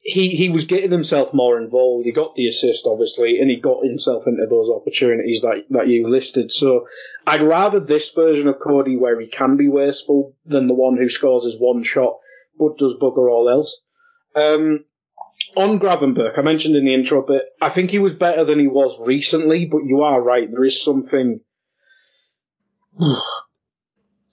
[0.07, 2.05] He he was getting himself more involved.
[2.05, 6.07] He got the assist, obviously, and he got himself into those opportunities that that you
[6.07, 6.51] listed.
[6.51, 6.85] So
[7.25, 11.09] I'd rather this version of Cody where he can be wasteful than the one who
[11.09, 12.17] scores his one shot
[12.57, 13.81] but does bugger all else.
[14.35, 14.85] Um,
[15.55, 18.59] on Gravenberch, I mentioned in the intro a bit, I think he was better than
[18.59, 20.49] he was recently, but you are right.
[20.49, 21.39] There is something,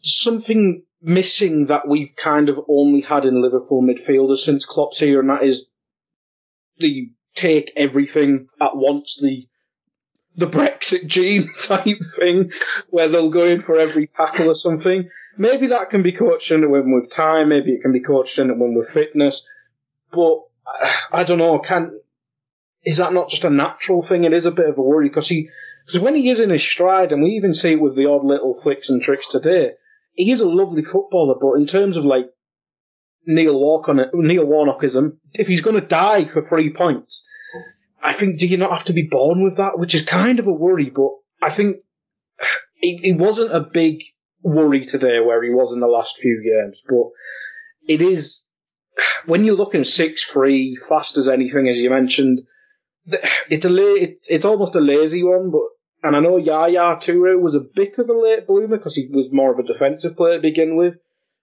[0.02, 5.30] something missing that we've kind of only had in Liverpool midfielders since Klopp's here, and
[5.30, 5.68] that is
[6.78, 9.48] the take everything at once, the
[10.34, 12.52] the Brexit gene type thing,
[12.88, 15.10] where they'll go in for every tackle or something.
[15.36, 17.48] Maybe that can be coached into him with time.
[17.48, 19.46] Maybe it can be coached into him with fitness.
[20.10, 21.58] But uh, I don't know.
[21.58, 21.98] Can
[22.84, 24.24] is that not just a natural thing?
[24.24, 25.48] It is a bit of a worry because he
[25.86, 28.24] because when he is in his stride, and we even see it with the odd
[28.24, 29.72] little flicks and tricks today,
[30.14, 31.36] he is a lovely footballer.
[31.40, 32.26] But in terms of like
[33.26, 37.24] Neil Warnock, Neil Warnockism, if he's going to die for three points,
[38.02, 39.78] I think do you not have to be born with that?
[39.78, 40.90] Which is kind of a worry.
[40.90, 41.78] But I think
[42.76, 44.00] it, he wasn't a big
[44.42, 46.80] worry today where he was in the last few games.
[46.88, 48.48] But it is
[49.26, 52.40] when you're looking six three, fast as anything, as you mentioned,
[53.48, 55.50] it's a la- it's almost a lazy one.
[55.50, 55.62] But
[56.02, 59.28] and I know Yaya Toure was a bit of a late bloomer because he was
[59.32, 60.94] more of a defensive player to begin with.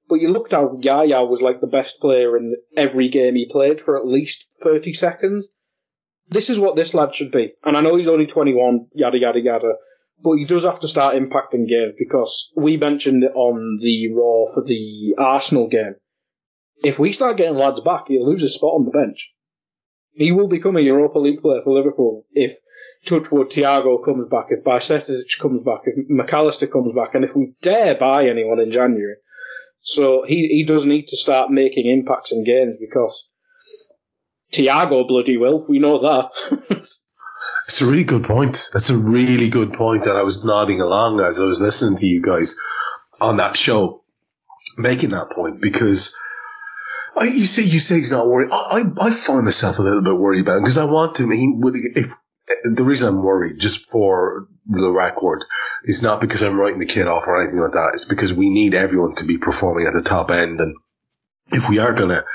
[0.10, 3.80] But you looked how Yaya was like the best player in every game he played
[3.80, 5.46] for at least 30 seconds.
[6.28, 7.54] This is what this lad should be.
[7.64, 9.74] And I know he's only 21, yada, yada, yada.
[10.22, 14.46] But he does have to start impacting games because we mentioned it on the Raw
[14.54, 15.96] for the Arsenal game.
[16.84, 19.32] If we start getting lads back, he'll lose his spot on the bench.
[20.12, 22.58] He will become a Europa League player for Liverpool if
[23.06, 27.54] Touchwood Thiago comes back, if Bajcetic comes back, if McAllister comes back, and if we
[27.62, 29.16] dare buy anyone in January.
[29.82, 33.30] So he, he does need to start making impacts in games because
[34.54, 35.66] Thiago bloody will.
[35.68, 36.88] We know that.
[37.70, 38.70] It's a really good point.
[38.74, 42.08] That's a really good point that I was nodding along as I was listening to
[42.08, 42.56] you guys
[43.22, 44.04] on that show,
[44.76, 46.18] making that point because
[47.16, 48.50] I, you say you say he's not worried.
[48.52, 51.32] I, I, I find myself a little bit worried about him because I want him.
[51.32, 51.54] He
[51.96, 52.14] if
[52.64, 55.46] the reason I'm worried, just for the record,
[55.84, 57.92] is not because I'm writing the kid off or anything like that.
[57.94, 60.76] It's because we need everyone to be performing at the top end, and
[61.52, 62.26] if we are to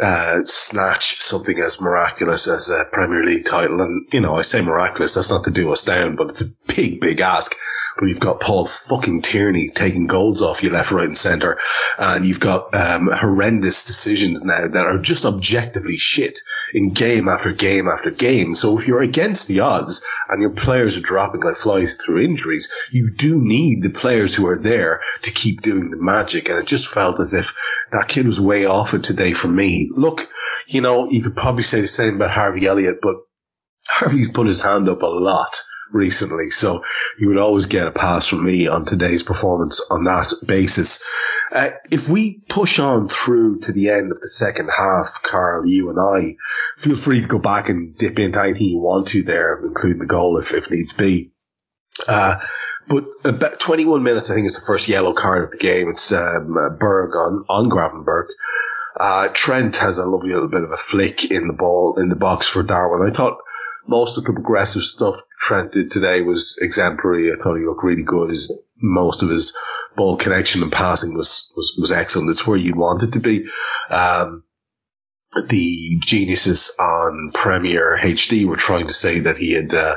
[0.00, 3.80] uh, snatch something as miraculous as a Premier League title.
[3.80, 6.54] And, you know, I say miraculous, that's not to do us down, but it's a
[6.66, 7.54] big, big ask.
[7.98, 11.58] But you've got Paul fucking Tierney taking goals off you left, right, and centre.
[11.98, 16.40] And you've got um, horrendous decisions now that are just objectively shit
[16.72, 18.54] in game after game after game.
[18.54, 22.72] So if you're against the odds and your players are dropping like flies through injuries,
[22.90, 26.48] you do need the players who are there to keep doing the magic.
[26.48, 27.54] And it just felt as if
[27.92, 30.28] that kid was way off it today for me look,
[30.66, 33.16] you know, you could probably say the same about Harvey Elliott, but
[33.86, 35.62] Harvey's put his hand up a lot
[35.94, 36.84] recently, so
[37.18, 41.02] he would always get a pass from me on today's performance on that basis.
[41.50, 45.88] Uh, if we push on through to the end of the second half, Karl, you
[45.90, 46.36] and I,
[46.76, 50.06] feel free to go back and dip into anything you want to there, including the
[50.06, 51.30] goal if, if needs be.
[52.08, 52.40] Uh,
[52.88, 55.88] but about 21 minutes, I think, is the first yellow card of the game.
[55.88, 58.28] It's um, Berge on, on Gravenberch.
[58.96, 62.16] Uh, Trent has a lovely little bit of a flick in the ball in the
[62.16, 63.08] box for Darwin.
[63.08, 63.38] I thought
[63.86, 67.30] most of the progressive stuff Trent did today was exemplary.
[67.30, 68.30] I thought he looked really good.
[68.30, 69.56] His most of his
[69.96, 72.30] ball connection and passing was was, was excellent.
[72.30, 73.46] It's where you'd want it to be.
[73.90, 74.44] Um,
[75.48, 79.96] the geniuses on Premier HD were trying to say that he had uh,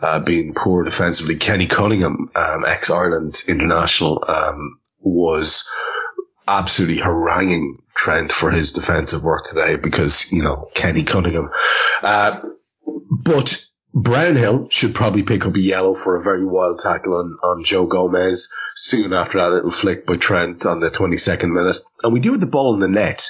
[0.00, 1.36] uh, been poor defensively.
[1.36, 5.68] Kenny Cunningham, um, ex Ireland international, um, was
[6.46, 11.50] absolutely haranguing Trent for his defensive work today because, you know, Kenny Cunningham.
[12.02, 12.40] Uh,
[13.10, 17.64] but Brownhill should probably pick up a yellow for a very wild tackle on, on
[17.64, 21.78] Joe Gomez soon after that little flick by Trent on the 22nd minute.
[22.02, 23.28] And we do have the ball in the net.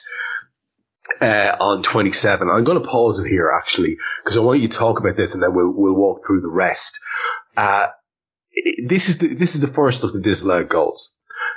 [1.22, 2.50] Uh, on 27.
[2.50, 5.34] I'm going to pause it here actually because I want you to talk about this
[5.34, 7.00] and then we'll we'll walk through the rest.
[7.56, 7.86] Uh,
[8.84, 11.16] this is the this is the first of the disallowed goals.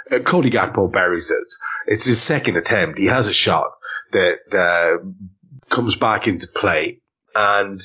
[0.09, 1.43] Uh, Cody Gakpo buries it.
[1.85, 2.97] It's his second attempt.
[2.97, 3.71] He has a shot
[4.13, 5.05] that uh,
[5.69, 7.00] comes back into play,
[7.35, 7.79] and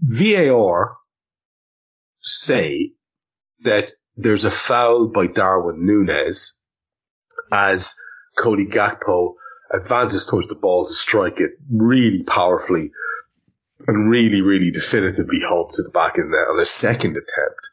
[0.00, 0.96] VAR
[2.20, 2.92] say
[3.60, 6.60] that there's a foul by Darwin Nunez
[7.52, 7.94] as
[8.36, 9.34] Cody Gakpo
[9.70, 12.92] advances towards the ball to strike it really powerfully
[13.86, 17.68] and really, really definitively home to the back in the net on a second attempt.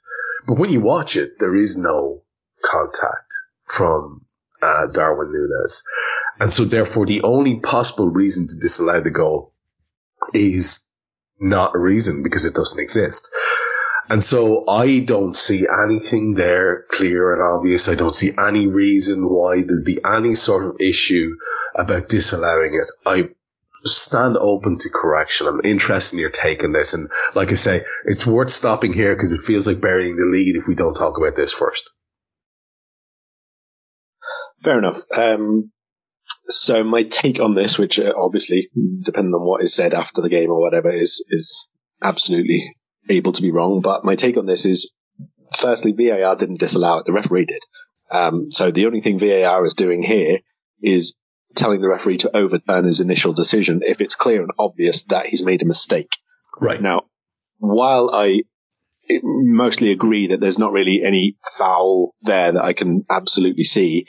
[0.47, 2.23] But when you watch it, there is no
[2.63, 3.31] contact
[3.65, 4.25] from
[4.61, 5.83] uh, Darwin Nunez.
[6.39, 9.53] And so therefore the only possible reason to disallow the goal
[10.33, 10.87] is
[11.41, 13.29] not a reason because it doesn't exist.
[14.09, 17.87] And so I don't see anything there clear and obvious.
[17.87, 21.37] I don't see any reason why there'd be any sort of issue
[21.75, 22.91] about disallowing it.
[23.05, 23.29] I
[23.85, 25.47] stand open to correction.
[25.47, 26.93] I'm interested in your take on this.
[26.93, 30.55] And like I say, it's worth stopping here because it feels like burying the lead
[30.55, 31.89] if we don't talk about this first.
[34.63, 34.99] Fair enough.
[35.15, 35.71] Um,
[36.55, 38.69] so my take on this, which uh, obviously,
[39.01, 41.67] depending on what is said after the game or whatever, is is
[42.01, 42.75] absolutely
[43.09, 43.81] able to be wrong.
[43.81, 44.91] But my take on this is,
[45.57, 47.63] firstly, VAR didn't disallow it; the referee did.
[48.11, 50.39] Um, so the only thing VAR is doing here
[50.81, 51.15] is
[51.55, 55.43] telling the referee to overturn his initial decision if it's clear and obvious that he's
[55.43, 56.11] made a mistake.
[56.59, 57.03] Right now,
[57.57, 58.43] while I
[59.23, 64.05] mostly agree that there's not really any foul there that I can absolutely see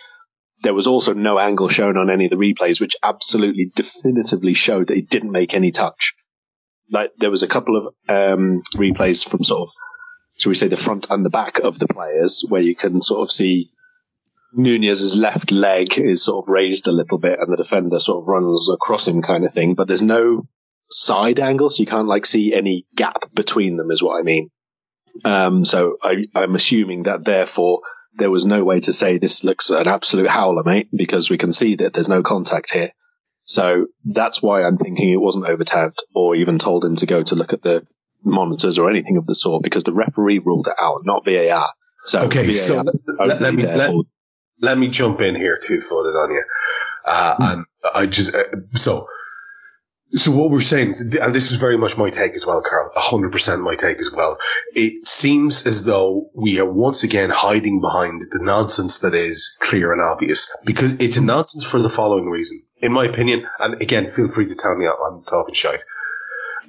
[0.63, 4.89] there was also no angle shown on any of the replays, which absolutely definitively showed
[4.89, 6.15] that he didn't make any touch.
[6.91, 9.69] Like there was a couple of um, replays from sort of,
[10.37, 13.23] so we say the front and the back of the players, where you can sort
[13.23, 13.71] of see
[14.55, 18.29] Nunez's left leg is sort of raised a little bit, and the defender sort of
[18.29, 19.75] runs across him, kind of thing.
[19.75, 20.47] But there's no
[20.91, 24.51] side angle, so you can't like see any gap between them, is what I mean.
[25.25, 27.81] Um, so I, I'm assuming that therefore
[28.15, 31.53] there was no way to say this looks an absolute howler, mate, because we can
[31.53, 32.93] see that there's no contact here.
[33.45, 37.35] So that's why I'm thinking it wasn't overturned or even told him to go to
[37.35, 37.87] look at the
[38.25, 41.69] monitors or anything of the sort because the referee ruled it out, not VAR.
[42.05, 42.85] So okay, VAR so
[43.19, 43.91] let, let me let,
[44.61, 46.45] let, me jump in here two footed on you,
[47.05, 47.53] uh, mm.
[47.53, 48.43] and I just uh,
[48.75, 49.07] so
[50.15, 53.63] so what we're saying, and this is very much my take as well, Karl, 100%
[53.63, 54.39] my take as well.
[54.75, 59.91] It seems as though we are once again hiding behind the nonsense that is clear
[59.91, 62.63] and obvious because it's a nonsense for the following reason.
[62.79, 65.83] In my opinion, and again, feel free to tell me I'm talking shite.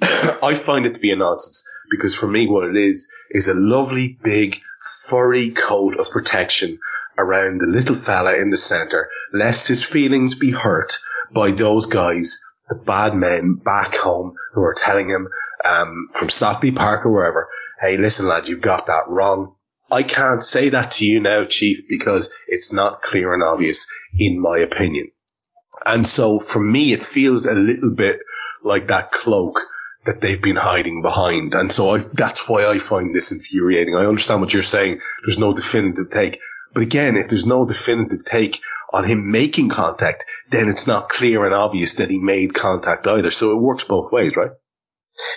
[0.00, 3.54] I find it to be a nonsense because for me, what it is, is a
[3.54, 6.78] lovely big furry coat of protection
[7.18, 10.98] around the little fella in the center, lest his feelings be hurt
[11.34, 15.28] by those guys the bad men back home who are telling him
[15.64, 17.48] um, from Stockley Park or wherever,
[17.80, 19.54] hey, listen, lad, you've got that wrong.
[19.90, 23.86] I can't say that to you now, Chief, because it's not clear and obvious,
[24.18, 25.10] in my opinion.
[25.84, 28.20] And so for me, it feels a little bit
[28.62, 29.60] like that cloak
[30.06, 31.54] that they've been hiding behind.
[31.54, 33.94] And so I, that's why I find this infuriating.
[33.94, 35.00] I understand what you're saying.
[35.22, 36.40] There's no definitive take.
[36.72, 38.60] But again, if there's no definitive take
[38.94, 43.32] on him making contact, then it's not clear and obvious that he made contact either.
[43.32, 44.52] So it works both ways, right?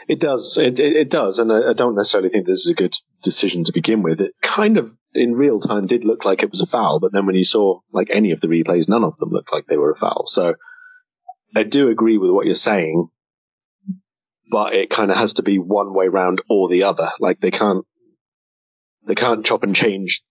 [0.07, 0.57] It does.
[0.57, 1.39] It, it, it does.
[1.39, 4.21] And I, I, don't necessarily think this is a good decision to begin with.
[4.21, 6.99] It kind of, in real time, did look like it was a foul.
[6.99, 9.65] But then when you saw like any of the replays, none of them looked like
[9.65, 10.25] they were a foul.
[10.27, 10.55] So
[11.55, 13.07] I do agree with what you're saying,
[14.51, 17.09] but it kind of has to be one way round or the other.
[17.19, 17.85] Like they can't,
[19.05, 20.21] they can't chop and change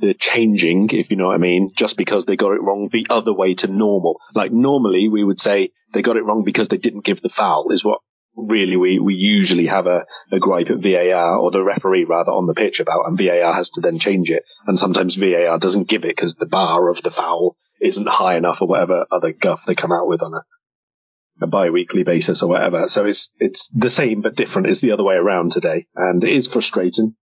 [0.00, 3.06] the changing, if you know what I mean, just because they got it wrong the
[3.10, 4.18] other way to normal.
[4.34, 7.70] Like normally we would say they got it wrong because they didn't give the foul
[7.70, 8.00] is what
[8.36, 12.46] really we, we usually have a, a gripe at VAR or the referee rather on
[12.46, 14.44] the pitch about and VAR has to then change it.
[14.66, 18.62] And sometimes VAR doesn't give it because the bar of the foul isn't high enough
[18.62, 22.88] or whatever other guff they come out with on a, a bi-weekly basis or whatever.
[22.88, 24.68] So it's, it's the same but different.
[24.68, 27.16] It's the other way around today and it is frustrating.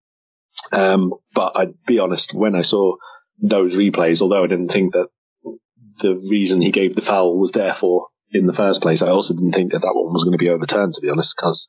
[0.72, 2.96] Um, but I'd be honest, when I saw
[3.40, 5.08] those replays, although I didn't think that
[6.00, 9.34] the reason he gave the foul was there for in the first place, I also
[9.34, 11.66] didn't think that that one was going to be overturned, to be honest, because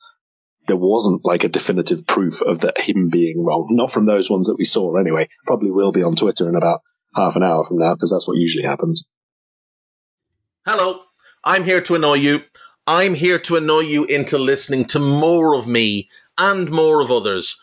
[0.66, 3.68] there wasn't like a definitive proof of that him being wrong.
[3.70, 5.28] Not from those ones that we saw anyway.
[5.46, 6.80] Probably will be on Twitter in about
[7.14, 9.04] half an hour from now, because that's what usually happens.
[10.66, 11.00] Hello.
[11.42, 12.42] I'm here to annoy you.
[12.86, 17.62] I'm here to annoy you into listening to more of me and more of others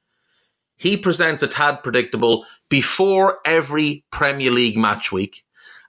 [0.81, 5.43] He presents a tad predictable before every Premier League match week.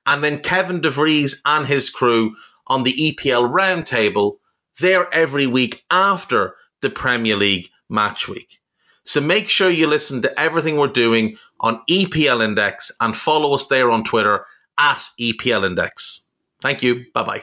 [0.04, 2.36] And then Kevin DeVries and his crew
[2.66, 4.36] on the EPL roundtable,
[4.78, 8.60] they're every week after the Premier League match week.
[9.04, 13.68] So make sure you listen to everything we're doing on EPL Index and follow us
[13.68, 14.44] there on Twitter
[14.76, 16.26] at EPL Index.
[16.60, 17.06] Thank you.
[17.14, 17.42] Bye bye.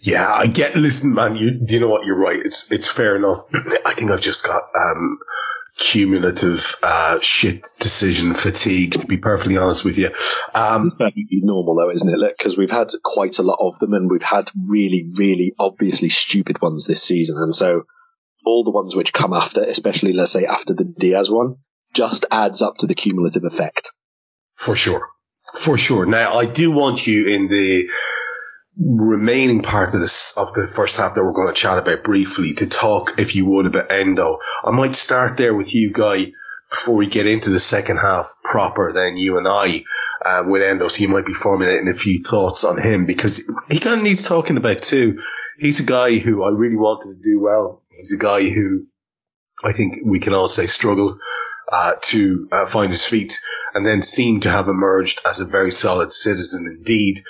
[0.00, 0.74] Yeah, I get.
[0.74, 2.04] Listen, man, you do you know what?
[2.04, 2.40] You're right.
[2.44, 3.38] It's it's fair enough.
[3.86, 5.18] I think I've just got um,
[5.76, 8.92] cumulative uh, shit decision fatigue.
[8.92, 10.10] To be perfectly honest with you,
[10.54, 12.34] um, perfectly normal though, isn't it?
[12.36, 16.60] Because we've had quite a lot of them, and we've had really, really obviously stupid
[16.60, 17.82] ones this season, and so
[18.44, 21.56] all the ones which come after, especially let's say after the Diaz one,
[21.94, 23.92] just adds up to the cumulative effect.
[24.54, 25.08] For sure,
[25.58, 26.06] for sure.
[26.06, 27.88] Now I do want you in the
[28.78, 32.54] remaining part of this of the first half that we're going to chat about briefly
[32.54, 34.38] to talk, if you would, about Endo.
[34.64, 36.32] I might start there with you, Guy,
[36.70, 38.92] before we get into the second half proper.
[38.92, 39.84] Then you and I
[40.24, 43.78] uh, with Endo, so you might be formulating a few thoughts on him because he
[43.78, 45.18] kind of needs talking about too.
[45.58, 47.82] He's a guy who I really wanted to do well.
[47.90, 48.86] He's a guy who
[49.64, 51.18] I think we can all say struggled
[51.72, 53.40] uh, to uh, find his feet
[53.74, 57.20] and then seemed to have emerged as a very solid citizen indeed.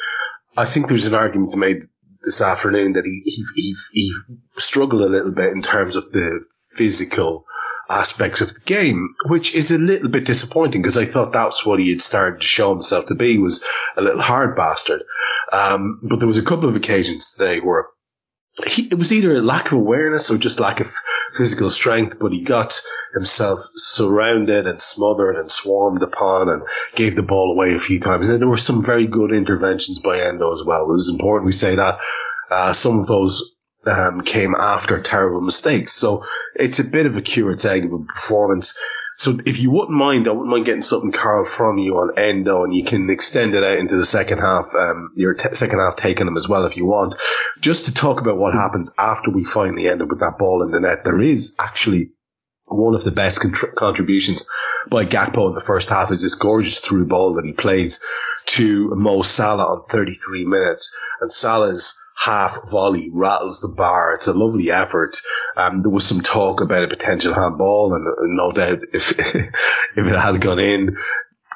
[0.56, 1.82] I think there's an argument made
[2.22, 4.14] this afternoon that he, he, he, he
[4.56, 6.44] struggled a little bit in terms of the
[6.76, 7.44] physical
[7.88, 11.78] aspects of the game, which is a little bit disappointing because I thought that's what
[11.78, 13.64] he had started to show himself to be was
[13.96, 15.04] a little hard bastard.
[15.52, 17.86] Um, but there was a couple of occasions today where
[18.64, 20.90] he, it was either a lack of awareness or just lack of
[21.34, 22.80] physical strength, but he got
[23.12, 26.62] himself surrounded and smothered and swarmed upon and
[26.94, 28.28] gave the ball away a few times.
[28.28, 30.84] And there were some very good interventions by Endo as well.
[30.84, 31.98] It was important we say that.
[32.50, 35.92] Uh, some of those um, came after terrible mistakes.
[35.92, 38.78] So it's a bit of a curate's egg of a performance.
[39.18, 42.64] So if you wouldn't mind, I wouldn't mind getting something, Karl, from you on Endo,
[42.64, 45.96] and you can extend it out into the second half, um, your t- second half
[45.96, 47.14] taking them as well if you want,
[47.60, 50.70] just to talk about what happens after we finally end up with that ball in
[50.70, 51.04] the net.
[51.04, 52.10] There is actually
[52.66, 53.40] one of the best
[53.76, 54.48] contributions
[54.90, 58.04] by Gakpo in the first half is this gorgeous through ball that he plays
[58.46, 64.14] to Mo Salah on 33 minutes, and Salah's half volley rattles the bar.
[64.14, 65.20] It's a lovely effort.
[65.56, 70.06] Um, there was some talk about a potential handball, and, and no doubt if if
[70.06, 70.96] it had gone in,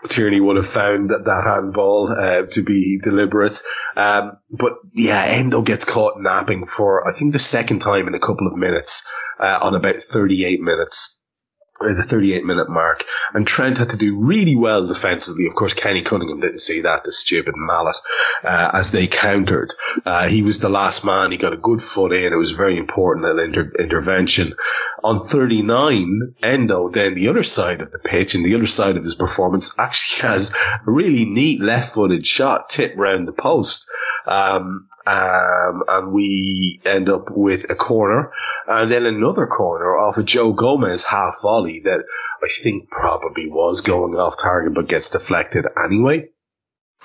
[0.09, 3.61] Tierney would have found that, that handball uh, to be deliberate.
[3.97, 8.21] Um, but yeah, Endo gets caught napping for I think the second time in a
[8.21, 11.20] couple of minutes uh, on about 38 minutes
[11.81, 13.05] the 38 minute mark.
[13.33, 15.47] And Trent had to do really well defensively.
[15.47, 17.97] Of course, Kenny Cunningham didn't see that, the stupid mallet,
[18.45, 19.73] uh, as they countered.
[20.05, 21.31] Uh, he was the last man.
[21.31, 22.33] He got a good foot in.
[22.33, 24.55] It was very important that inter- intervention.
[25.03, 29.05] On 39, Endo, then the other side of the pitch and the other side of
[29.05, 33.89] his performance actually has a really neat left footed shot tip round the post.
[34.27, 38.33] Um, um, and we end up with a corner
[38.69, 42.05] and then another corner off a Joe Gomez half volley that
[42.43, 46.29] I think probably was going off target but gets deflected anyway.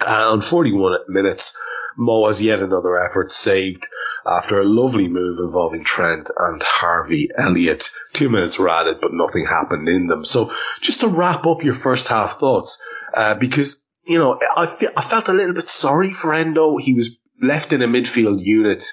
[0.05, 1.57] And 41 minutes,
[1.97, 3.87] Mo has yet another effort saved
[4.25, 7.89] after a lovely move involving Trent and Harvey Elliott.
[8.13, 10.25] Two minutes were added, but nothing happened in them.
[10.25, 10.51] So
[10.81, 15.01] just to wrap up your first half thoughts, uh, because, you know, I, fe- I
[15.01, 16.75] felt a little bit sorry for Endo.
[16.77, 18.83] He was left in a midfield unit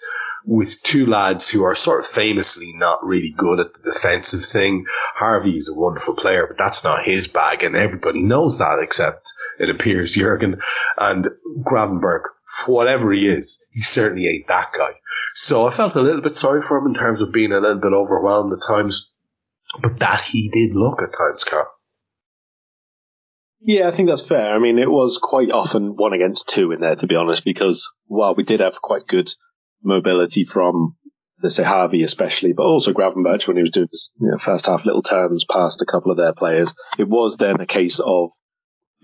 [0.45, 4.87] with two lads who are sort of famously not really good at the defensive thing.
[5.15, 9.33] Harvey is a wonderful player, but that's not his bag, and everybody knows that except
[9.59, 10.61] it appears Jurgen
[10.97, 11.27] and
[11.61, 12.25] Gravenberch.
[12.45, 14.91] For whatever he is, he certainly ain't that guy.
[15.35, 17.81] So I felt a little bit sorry for him in terms of being a little
[17.81, 19.11] bit overwhelmed at times,
[19.81, 21.67] but that he did look at times, Karl.
[23.65, 24.53] Yeah, I think that's fair.
[24.55, 27.91] I mean, it was quite often one against two in there, to be honest, because
[28.07, 29.33] while we did have quite good
[29.83, 30.97] mobility from,
[31.45, 34.85] say, Harvey especially, but also Gravenberch when he was doing his you know, first half
[34.85, 38.31] little turns past a couple of their players, it was then a case of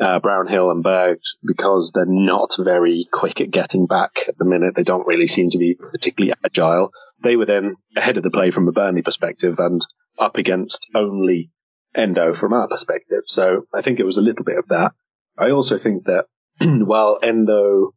[0.00, 4.74] uh, Brownhill and Berge because they're not very quick at getting back at the minute.
[4.76, 6.92] They don't really seem to be particularly agile.
[7.22, 9.80] They were then ahead of the play from a Burnley perspective and
[10.18, 11.50] up against only
[11.94, 13.22] Endo from our perspective.
[13.26, 14.92] So I think it was a little bit of that.
[15.36, 16.26] I also think that
[16.60, 17.94] while Endo,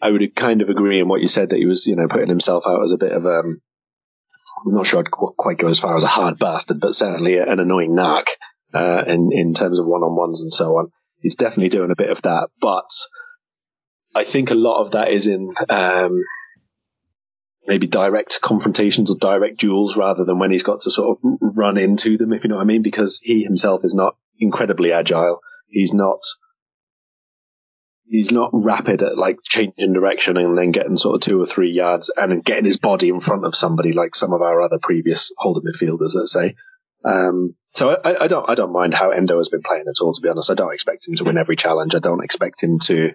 [0.00, 2.28] I would kind of agree in what you said that he was, you know, putting
[2.28, 3.60] himself out as a bit of um,
[4.66, 7.60] I'm not sure I'd quite go as far as a hard bastard, but certainly an
[7.60, 8.26] annoying narc
[8.74, 10.88] uh, in in terms of one on ones and so on.
[11.20, 12.90] He's definitely doing a bit of that, but
[14.14, 16.22] I think a lot of that is in um,
[17.66, 21.78] maybe direct confrontations or direct duels rather than when he's got to sort of run
[21.78, 25.40] into them, if you know what I mean, because he himself is not incredibly agile.
[25.68, 26.20] He's not,
[28.06, 31.72] he's not rapid at like changing direction and then getting sort of two or three
[31.72, 35.32] yards and getting his body in front of somebody like some of our other previous
[35.38, 36.54] holding midfielders, let's say.
[37.04, 40.14] Um, so I, I, don't, I don't mind how Endo has been playing at all,
[40.14, 40.50] to be honest.
[40.50, 41.94] I don't expect him to win every challenge.
[41.94, 43.12] I don't expect him to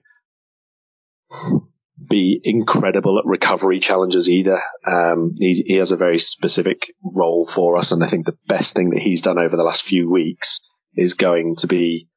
[2.07, 4.59] be incredible at recovery challenges either.
[4.85, 8.75] Um, he, he has a very specific role for us, and I think the best
[8.75, 10.61] thing that he's done over the last few weeks
[10.95, 12.08] is going to be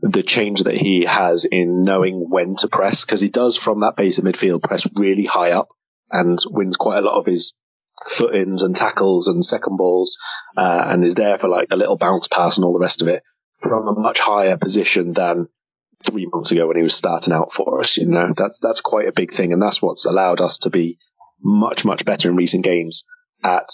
[0.00, 3.96] the change that he has in knowing when to press, because he does from that
[3.96, 5.68] base of midfield press really high up
[6.10, 7.54] and wins quite a lot of his
[8.06, 10.18] foot-ins and tackles and second balls,
[10.56, 13.08] uh, and is there for like a little bounce pass and all the rest of
[13.08, 13.22] it
[13.62, 15.48] from a much higher position than
[16.02, 17.96] three months ago when he was starting out for us.
[17.96, 19.52] You know, that's, that's quite a big thing.
[19.52, 20.98] And that's what's allowed us to be
[21.40, 23.04] much, much better in recent games
[23.42, 23.68] at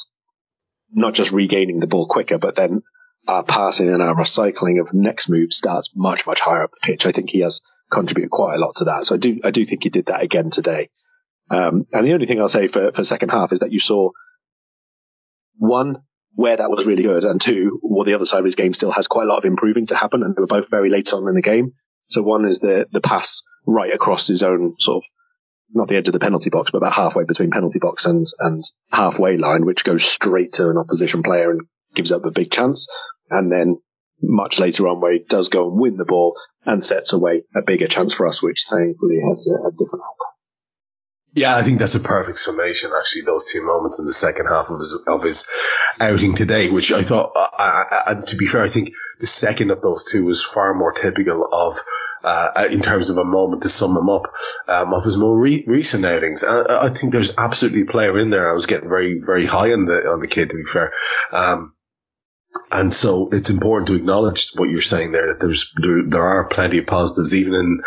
[0.93, 2.83] not just regaining the ball quicker, but then
[3.31, 7.07] our passing and our recycling of next move starts much, much higher up the pitch.
[7.07, 7.61] I think he has
[7.91, 9.07] contributed quite a lot to that.
[9.07, 10.91] So I do, I do think he did that again today.
[11.51, 14.11] Um, and the only thing I'll say for, for second half is that you saw
[15.57, 16.03] one,
[16.35, 18.93] where that was really good, and two, what the other side of his game still
[18.93, 21.29] has quite a lot of improving to happen, and they were both very late on
[21.29, 21.73] in the game.
[22.09, 25.11] So one is the the pass right across his own sort of
[25.73, 28.63] not the edge of the penalty box, but about halfway between penalty box and and
[28.91, 31.63] halfway line, which goes straight to an opposition player and
[31.95, 32.87] gives up a big chance.
[33.31, 33.79] And then
[34.23, 37.63] much later on, where he does go and win the ball and sets away a
[37.63, 40.31] bigger chance for us, which thankfully has a, a different outcome.
[41.33, 42.91] Yeah, I think that's a perfect summation.
[42.97, 45.47] Actually, those two moments in the second half of his of his
[46.01, 49.71] outing today, which I thought, uh, I, I, to be fair, I think the second
[49.71, 51.79] of those two was far more typical of,
[52.25, 54.25] uh, in terms of a moment to sum him up,
[54.67, 56.43] um, of his more re- recent outings.
[56.43, 58.51] And I, I think there's absolutely a player in there.
[58.51, 60.93] I was getting very, very high on the on the kid, to be fair.
[61.31, 61.75] Um,
[62.71, 66.45] and so it's important to acknowledge what you're saying there that there's there, there are
[66.45, 67.83] plenty of positives, even in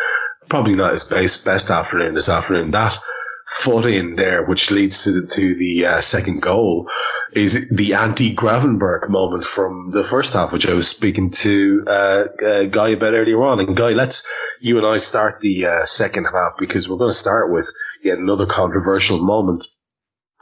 [0.50, 2.72] probably not his best best afternoon this afternoon.
[2.72, 2.98] That
[3.46, 6.90] foot in there, which leads to the, to the uh, second goal,
[7.34, 12.26] is the anti Gravenberch moment from the first half, which I was speaking to uh,
[12.42, 13.60] uh, Guy about earlier on.
[13.60, 14.28] And Guy, let's
[14.62, 17.70] you and I start the uh, second half because we're going to start with
[18.02, 19.68] yet another controversial moment.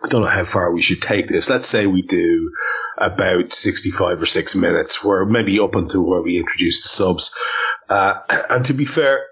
[0.03, 1.49] I don't know how far we should take this.
[1.49, 2.53] Let's say we do
[2.97, 7.35] about 65 or 6 minutes, where maybe up until where we introduce the subs.
[7.89, 8.15] Uh,
[8.49, 9.23] and to be fair,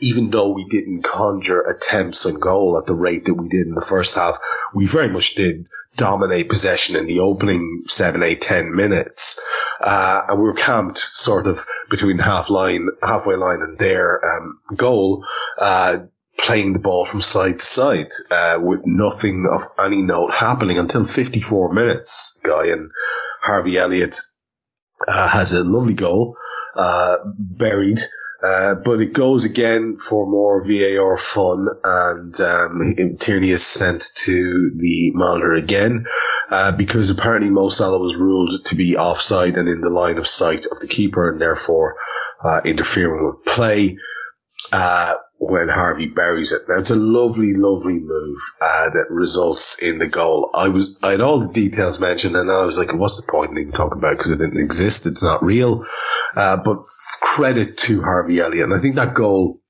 [0.00, 3.74] even though we didn't conjure attempts on goal at the rate that we did in
[3.74, 4.38] the first half,
[4.74, 9.40] we very much did dominate possession in the opening seven, eight, ten minutes.
[9.80, 14.60] Uh, and we were camped sort of between half line, halfway line and their um,
[14.76, 15.24] goal,
[15.58, 15.98] uh,
[16.38, 21.04] playing the ball from side to side, uh, with nothing of any note happening until
[21.04, 22.40] 54 minutes.
[22.44, 22.90] Guy and
[23.42, 24.20] Harvey Elliott,
[25.06, 26.36] uh, has a lovely goal,
[26.74, 27.98] uh, buried,
[28.42, 34.70] uh, but it goes again for more VAR fun, and um, Tierney is sent to
[34.76, 36.06] the monitor again
[36.50, 40.26] uh, because apparently Mo Salah was ruled to be offside and in the line of
[40.26, 41.96] sight of the keeper, and therefore
[42.42, 43.98] uh, interfering with play.
[44.70, 46.62] Uh, when Harvey buries it.
[46.68, 50.50] It's a lovely, lovely move uh, that results in the goal.
[50.52, 53.56] I was I had all the details mentioned, and I was like, "What's the point
[53.56, 54.18] in talking about?
[54.18, 55.06] Because it didn't exist.
[55.06, 55.86] It's not real."
[56.34, 56.82] Uh, but
[57.20, 59.60] credit to Harvey Elliott, and I think that goal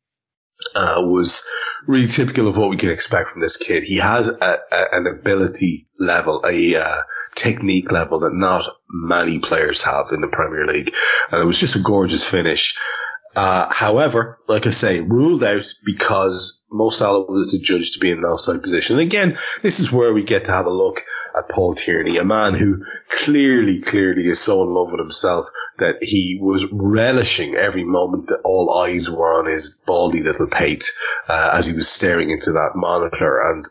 [0.75, 1.47] uh, was
[1.87, 3.85] really typical of what we can expect from this kid.
[3.85, 7.03] He has a, a, an ability level, a uh,
[7.35, 10.95] technique level that not many players have in the Premier League,
[11.31, 12.79] and it was just a gorgeous finish.
[13.37, 18.19] Uh, however, like I say, ruled out because Mo Salah was adjudged to be in
[18.19, 18.99] an offside position.
[18.99, 21.05] And again, this is where we get to have a look
[21.37, 25.47] at Paul Tierney, a man who clearly, clearly is so in love with himself
[25.79, 30.91] that he was relishing every moment that all eyes were on his baldy little pate
[31.29, 33.41] uh, as he was staring into that monitor.
[33.41, 33.65] And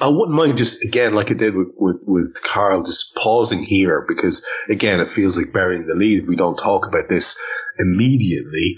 [0.00, 4.04] I wouldn't mind just again, like I did with, with, with Karl, just pausing here
[4.06, 7.38] because again, it feels like burying the lead if we don't talk about this
[7.78, 8.76] immediately.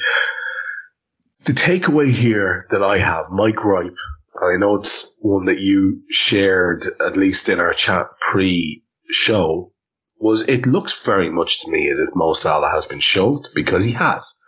[1.45, 3.97] The takeaway here that I have, my gripe,
[4.41, 9.73] I know it's one that you shared at least in our chat pre-show,
[10.19, 13.85] was it looks very much to me as if Mo Salah has been shoved because
[13.85, 14.41] he has,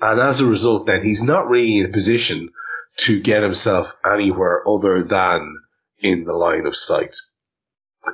[0.00, 2.50] and as a result, then he's not really in a position
[2.98, 5.54] to get himself anywhere other than
[5.98, 7.14] in the line of sight.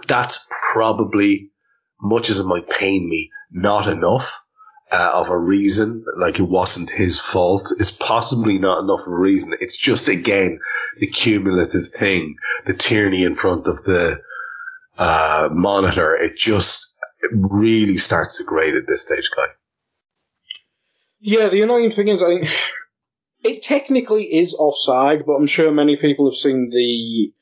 [0.07, 1.51] That's probably,
[2.01, 4.41] much as it might pain me, not enough
[4.91, 6.05] uh, of a reason.
[6.17, 7.73] Like it wasn't his fault.
[7.79, 9.55] It's possibly not enough of a reason.
[9.61, 10.61] It's just again
[10.99, 14.21] the cumulative thing, the tyranny in front of the
[14.99, 16.15] uh, monitor.
[16.15, 19.47] It just it really starts to grate at this stage, guy.
[21.21, 22.49] Yeah, the annoying thing is, I
[23.49, 27.33] it technically is offside, but I'm sure many people have seen the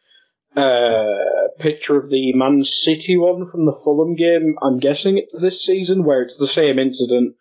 [0.58, 4.56] uh, picture of the Man City one from the Fulham game.
[4.60, 7.36] I'm guessing it's this season where it's the same incident,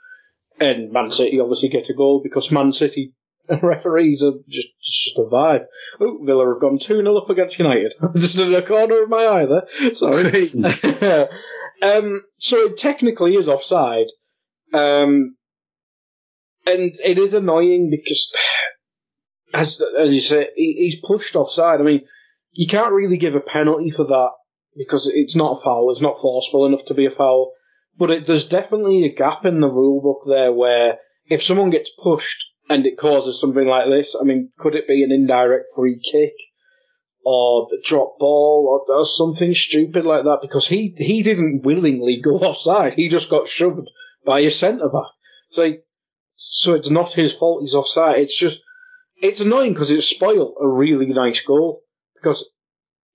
[0.59, 3.13] and Man City obviously get a goal because Man City
[3.61, 5.65] referees are just just a vibe.
[5.99, 7.93] Oh, Villa have gone 2 0 up against United.
[8.15, 9.95] just in the corner of my eye there.
[9.95, 10.51] Sorry.
[11.81, 14.07] um, so it technically is offside.
[14.73, 15.37] Um,
[16.67, 18.31] and it is annoying because,
[19.53, 21.79] as as you say, he, he's pushed offside.
[21.79, 22.01] I mean,
[22.57, 24.29] you can't really give a penalty for that
[24.75, 25.91] because it's not a foul.
[25.91, 27.53] It's not forceful enough to be a foul.
[27.95, 30.97] But it, there's definitely a gap in the rule book there where
[31.29, 35.03] if someone gets pushed and it causes something like this, I mean, could it be
[35.03, 36.33] an indirect free kick
[37.23, 40.39] or a drop ball or, or something stupid like that?
[40.41, 42.93] Because he he didn't willingly go offside.
[42.93, 43.87] He just got shoved
[44.25, 45.11] by a centre back.
[45.51, 45.73] So
[46.37, 48.17] so it's not his fault he's offside.
[48.17, 48.61] It's just
[49.21, 51.83] it's annoying because it spoiled a really nice goal
[52.21, 52.49] because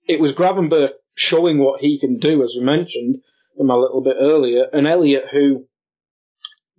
[0.07, 3.21] it was Gravenberch showing what he can do, as we mentioned
[3.57, 5.65] him a little bit earlier, and Elliott who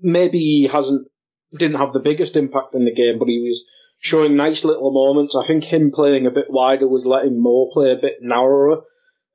[0.01, 1.09] maybe hasn't
[1.57, 3.65] didn't have the biggest impact in the game, but he was
[4.01, 5.37] showing nice little moments.
[5.37, 8.83] I think him playing a bit wider was letting Mo play a bit narrower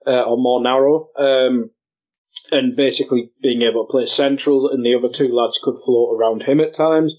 [0.06, 1.08] uh, or more narrow.
[1.18, 1.72] Um,
[2.52, 6.44] and basically being able to play central, and the other two lads could float around
[6.44, 7.14] him at times.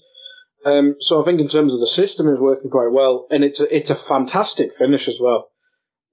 [0.65, 3.59] Um, so I think in terms of the system, is working quite well, and it's
[3.59, 5.50] a, it's a fantastic finish as well.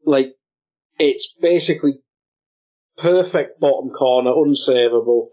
[0.05, 0.35] Like
[0.99, 2.01] it's basically
[2.97, 5.29] perfect bottom corner, unsavable.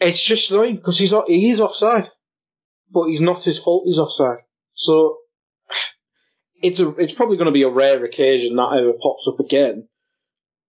[0.00, 2.08] It's just annoying because he's he is offside,
[2.90, 3.84] but he's not his fault.
[3.86, 5.18] He's offside, so
[6.62, 9.88] it's a it's probably going to be a rare occasion that ever pops up again.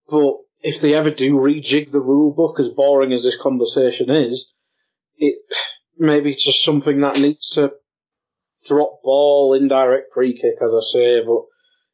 [0.08, 4.52] But if they ever do rejig the rule book, as boring as this conversation is,
[5.18, 5.36] it
[5.98, 7.72] maybe it's just something that needs to
[8.66, 11.44] drop ball, indirect free kick, as I say, but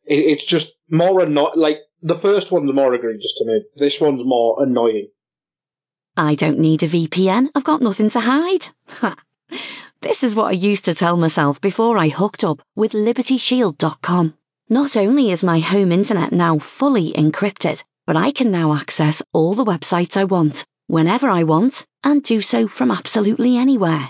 [0.05, 1.53] it, it's just more annoying.
[1.55, 3.63] like the first one's more egregious to me.
[3.75, 5.09] This one's more annoying.
[6.17, 7.49] I don't need a VPN.
[7.55, 8.67] I've got nothing to hide.
[10.01, 14.33] this is what I used to tell myself before I hooked up with LibertyShield.com.
[14.69, 19.53] Not only is my home internet now fully encrypted, but I can now access all
[19.53, 24.09] the websites I want, whenever I want, and do so from absolutely anywhere.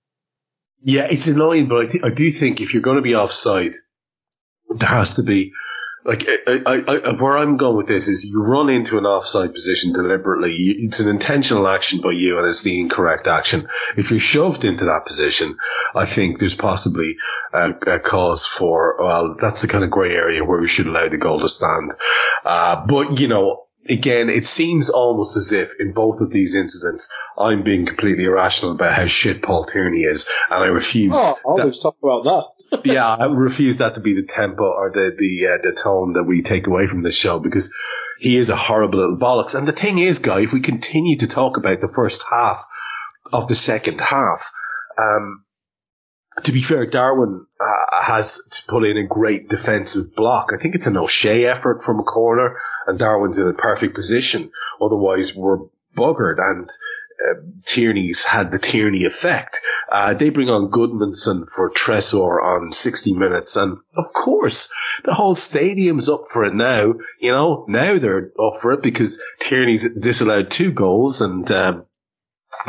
[0.83, 3.71] Yeah, it's annoying, but I, th- I do think if you're going to be offside,
[4.69, 5.53] there has to be
[6.03, 9.53] like I, I, I, where I'm going with this is you run into an offside
[9.53, 10.53] position deliberately.
[10.55, 13.67] It's an intentional action by you, and it's the incorrect action.
[13.95, 15.57] If you're shoved into that position,
[15.95, 17.17] I think there's possibly
[17.53, 21.07] a, a cause for well, that's the kind of grey area where we should allow
[21.07, 21.91] the goal to stand.
[22.43, 27.13] Uh, but you know, again, it seems almost as if in both of these incidents,
[27.37, 31.13] I'm being completely irrational about how shit Paul Tierney is, and I refuse.
[31.15, 31.81] Oh, always that.
[31.81, 35.61] talk about that yeah, I refuse that to be the tempo or the the uh,
[35.61, 37.73] the tone that we take away from this show because
[38.19, 39.57] he is a horrible little bollocks.
[39.57, 42.65] And the thing is, guy, if we continue to talk about the first half
[43.31, 44.51] of the second half,
[44.97, 45.43] um,
[46.43, 50.51] to be fair, Darwin uh, has to put in a great defensive block.
[50.53, 52.57] I think it's an O'Shea effort from a corner,
[52.87, 54.51] and Darwin's in a perfect position.
[54.81, 55.59] Otherwise, we're
[55.95, 56.37] buggered.
[56.39, 56.69] And
[57.21, 59.59] uh, Tierney's had the Tierney effect.
[59.91, 63.57] Uh, they bring on Gudmundsson for Tresor on 60 minutes.
[63.57, 64.73] And of course,
[65.03, 66.93] the whole stadium's up for it now.
[67.19, 71.85] You know, now they're up for it because Tierney's disallowed two goals and, um,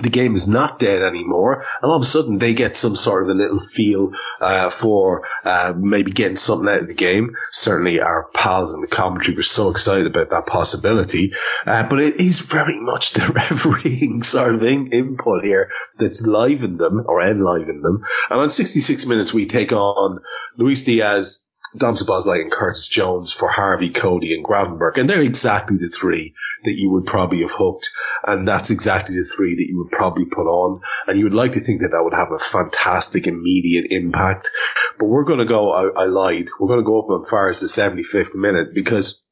[0.01, 3.25] the game is not dead anymore, and all of a sudden they get some sort
[3.25, 7.35] of a little feel uh, for uh, maybe getting something out of the game.
[7.51, 11.33] Certainly, our pals in the commentary were so excited about that possibility,
[11.67, 17.05] uh, but it is very much the refereeing sort of input here that's livened them
[17.07, 18.03] or enlivened them.
[18.31, 20.21] And on 66 minutes, we take on
[20.57, 24.99] Luis Diaz Dom Szoboszlai and Curtis Jones for Harvey, Cody, and Gravenberch.
[24.99, 27.91] And they're exactly the three that you would probably have hooked.
[28.27, 30.83] And that's exactly the three that you would probably put on.
[31.07, 34.51] And you would like to think that that would have a fantastic immediate impact.
[34.99, 37.49] But we're going to go, I, I lied, we're going to go up as far
[37.49, 39.27] as the 75th minute because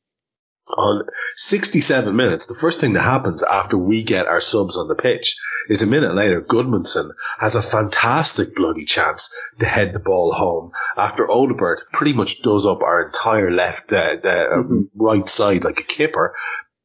[0.76, 1.06] on
[1.36, 5.36] 67 minutes, the first thing that happens after we get our subs on the pitch
[5.68, 10.72] is a minute later, Gudmundsson has a fantastic bloody chance to head the ball home
[10.96, 14.80] after Odobert pretty much does up our entire left, uh, the, mm-hmm.
[14.94, 16.34] right side like a kipper,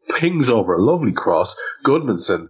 [0.09, 1.55] pings over a lovely cross.
[1.83, 2.49] Gudmundsson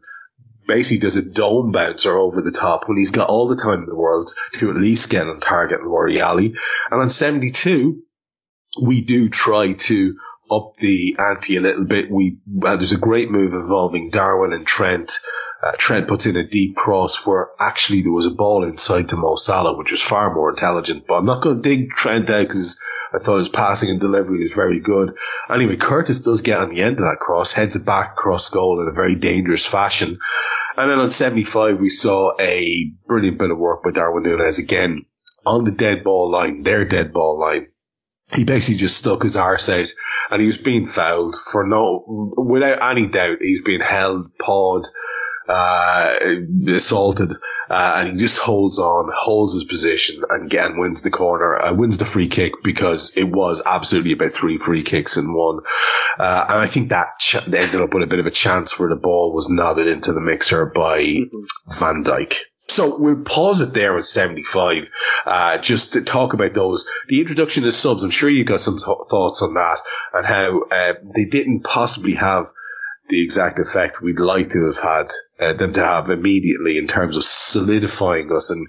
[0.68, 3.86] basically does a dome bouncer over the top when he's got all the time in
[3.86, 6.56] the world to at least get on target and worry Ali.
[6.92, 8.02] And on 72,
[8.82, 10.18] we do try to
[10.52, 12.10] up the ante a little bit.
[12.12, 15.20] We uh, there's a great move involving Darwin and Trent.
[15.64, 19.16] Uh, Trent puts in a deep cross where actually there was a ball inside to
[19.16, 21.06] Mo Salah, which was far more intelligent.
[21.08, 22.80] But I'm not going to dig Trent out because
[23.14, 25.18] I thought his passing and delivery was very good.
[25.50, 28.82] Anyway, Curtis does get on the end of that cross, heads it back across goal
[28.82, 30.20] in a very dangerous fashion.
[30.78, 35.06] And then on 75, we saw a brilliant bit of work by Darwin Nunez again
[35.46, 37.68] on the dead ball line, their dead ball line
[38.36, 39.88] he basically just stuck his arse out
[40.30, 44.88] and he was being fouled for no, without any doubt, he was being held, pawed,
[45.48, 46.18] uh,
[46.70, 47.32] assaulted,
[47.70, 51.74] uh, and he just holds on, holds his position, and again wins the corner, uh,
[51.74, 55.60] wins the free kick because it was absolutely about three free kicks in one.
[56.18, 58.90] Uh, and I think that ch- ended up with a bit of a chance where
[58.90, 61.80] the ball was nodded into the mixer by mm-hmm.
[61.80, 62.36] Van Dijk.
[62.68, 64.90] So we'll pause it there at 75,
[65.26, 66.90] uh, just to talk about those.
[67.08, 69.82] The introduction of subs, I'm sure you got some th- thoughts on that
[70.14, 72.48] and how uh, they didn't possibly have
[73.08, 77.18] the exact effect we'd like to have had uh, them to have immediately in terms
[77.18, 78.68] of solidifying us and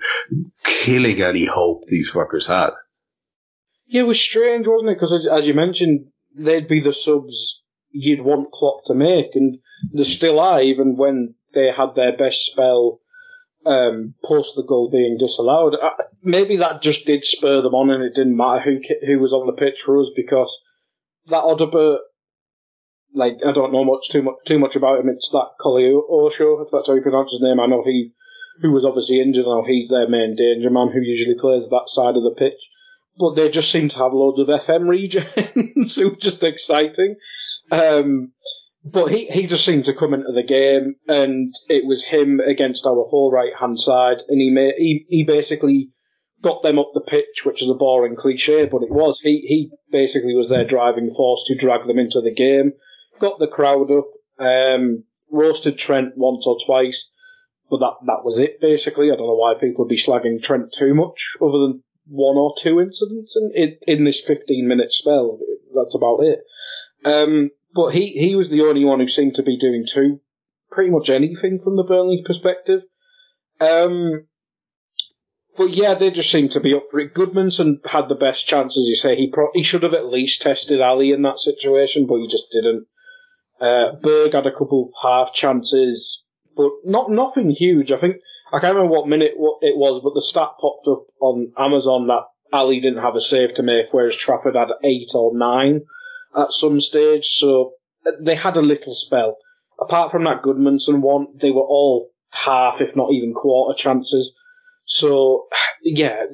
[0.63, 2.73] killing any hope these fuckers had.
[3.87, 5.01] Yeah, it was strange, wasn't it?
[5.01, 9.59] Because as you mentioned, they'd be the subs you'd want Klopp to make, and
[9.95, 13.01] they still are, even when they had their best spell
[13.67, 15.75] um, post the goal being disallowed.
[16.23, 19.47] Maybe that just did spur them on, and it didn't matter who who was on
[19.47, 20.57] the pitch for us because
[21.27, 21.99] that Odobert,
[23.13, 25.09] like I don't know much too much too much about him.
[25.09, 27.61] It's that Koleosho, if that's how you pronounce his name.
[27.61, 28.13] I know he
[28.63, 29.45] who was obviously injured.
[29.45, 32.61] I know he's their main danger man who usually plays that side of the pitch.
[33.19, 37.17] But they just seem to have loads of FM regens, was just exciting.
[37.71, 38.33] Um,
[38.87, 42.87] but he, he just seemed to come into the game, and it was him against
[42.87, 45.91] our whole right hand side, and he made, he he basically
[46.41, 49.19] got them up the pitch, which is a boring cliche, but it was.
[49.21, 52.73] He he basically was their driving force to drag them into the game,
[53.19, 54.07] got the crowd up,
[54.39, 57.11] um, roasted Trent once or twice,
[57.69, 59.11] but that that was it basically.
[59.11, 62.55] I don't know why people would be slagging Trent too much, other than one or
[62.57, 65.41] two incidents in in, in this 15 minute spell.
[65.75, 66.39] That's about it.
[67.05, 70.21] Um, but he, he was the only one who seemed to be doing two,
[70.71, 72.81] pretty much anything from the Burnley perspective.
[73.61, 74.27] Um,
[75.59, 77.15] but yeah, they just seemed to be up for it.
[77.15, 79.15] Gudmundsson had the best chance, as you say.
[79.15, 82.51] He pro- he should have at least tested Ali in that situation, but he just
[82.51, 82.87] didn't.
[83.61, 86.23] Uh, Berge had a couple half chances,
[86.57, 87.93] but not nothing huge.
[87.93, 88.17] I think
[88.53, 92.07] I can't remember what minute what it was, but the stat popped up on Amazon
[92.09, 95.83] that Ali didn't have a save to make, whereas Trafford had eight or nine
[96.37, 97.73] at some stage, so
[98.07, 99.37] uh, they had a little spell.
[99.81, 104.33] Apart from that Gudmundsson one, they were all half, if not even quarter chances.
[104.85, 105.47] So,
[105.83, 106.25] yeah,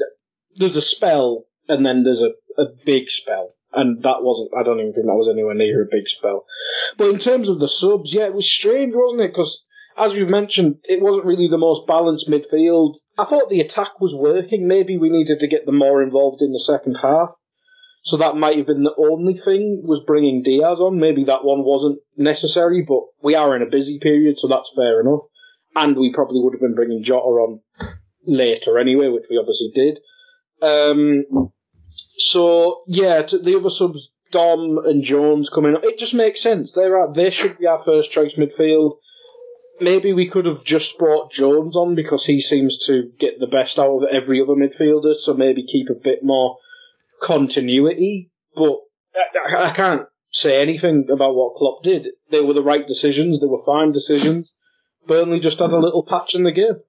[0.54, 3.54] there's a spell, and then there's a, a big spell.
[3.74, 6.44] And that wasn't, I don't even think that was anywhere near a big spell.
[6.98, 9.32] But in terms of the subs, yeah, it was strange, wasn't it?
[9.32, 9.62] Because,
[9.96, 12.96] as you mentioned, it wasn't really the most balanced midfield.
[13.18, 14.68] I thought the attack was working.
[14.68, 17.30] Maybe we needed to get them more involved in the second half.
[18.02, 20.98] So that might have been the only thing was bringing Diaz on.
[20.98, 25.00] Maybe that one wasn't necessary, but we are in a busy period, so that's fair
[25.00, 25.20] enough.
[25.76, 27.60] And we probably would have been bringing Jota on
[28.26, 29.98] later anyway, which we obviously did.
[30.60, 31.52] Um,
[32.16, 36.72] so yeah, the other subs, Dom and Jones coming up, it just makes sense.
[36.72, 38.96] They're they should be our first choice midfield.
[39.80, 43.78] Maybe we could have just brought Jones on because he seems to get the best
[43.78, 45.14] out of every other midfielder.
[45.14, 46.58] So maybe keep a bit more
[47.22, 48.78] continuity, but
[49.14, 52.08] I, I can't say anything about what Klopp did.
[52.30, 53.40] They were the right decisions.
[53.40, 54.50] They were fine decisions.
[55.06, 56.80] Burnley just had a little patch in the game.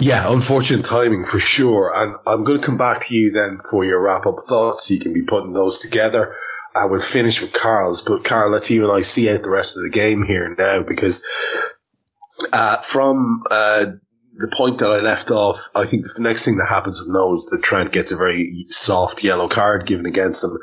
[0.00, 1.92] Yeah, unfortunate timing for sure.
[1.94, 4.86] And I'm going to come back to you then for your wrap up thoughts.
[4.86, 6.34] So you can be putting those together.
[6.74, 9.76] I will finish with Karl's, but Carl, let's you and I see out the rest
[9.76, 11.26] of the game here now because
[12.52, 13.86] uh, from uh,
[14.36, 17.34] the point that I left off, I think the next thing that happens with Noel
[17.34, 20.58] is that Trent gets a very soft yellow card given against him.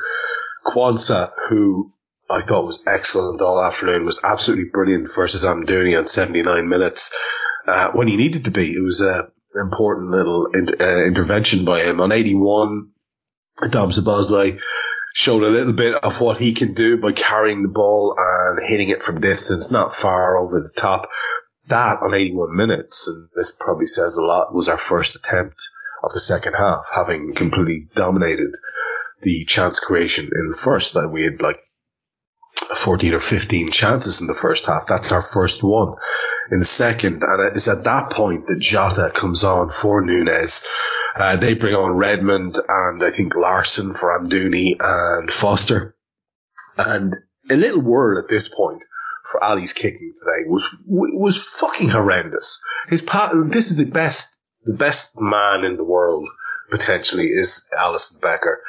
[0.66, 1.94] Quansah, who
[2.30, 7.16] I thought was excellent all afternoon, was absolutely brilliant versus Amdouni on 79 minutes
[7.68, 8.74] uh, when he needed to be.
[8.74, 12.00] It was a important little in, uh, intervention by him.
[12.00, 12.90] On 81,
[13.70, 14.60] Dom Szoboszlai
[15.14, 18.90] showed a little bit of what he can do by carrying the ball and hitting
[18.90, 21.10] it from distance, not far over the top.
[21.68, 25.70] That on 81 minutes, and this probably says a lot, was our first attempt
[26.04, 28.54] of the second half, having completely dominated
[29.22, 30.96] the chance creation in the first.
[30.96, 31.60] That we had like
[32.76, 34.86] 14 or 15 chances in the first half.
[34.86, 35.96] That's our first one.
[36.52, 40.68] In the second, and it's at that point that Jota comes on for Nunez.
[41.16, 45.96] Uh, they bring on Redmond and I think Larsen for Amdouni and Foster.
[46.78, 47.14] And
[47.50, 48.84] a little word at this point
[49.24, 52.64] for Ali's kicking today was was fucking horrendous.
[52.88, 56.28] His part, this is the best the best man in the world
[56.70, 58.62] potentially is Alisson Becker.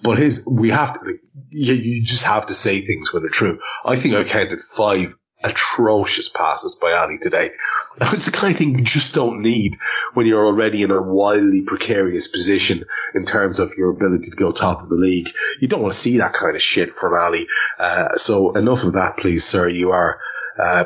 [0.00, 1.18] But his, we have to,
[1.48, 3.60] you, you just have to say things when they're true.
[3.84, 5.12] I think I counted five
[5.42, 7.52] atrocious passes by Ali today.
[7.98, 9.74] That was the kind of thing you just don't need
[10.14, 12.84] when you're already in a wildly precarious position
[13.14, 15.28] in terms of your ability to go top of the league.
[15.60, 17.46] You don't want to see that kind of shit from Ali.
[17.78, 19.68] Uh, so enough of that, please, sir.
[19.68, 20.20] You are,
[20.58, 20.84] uh,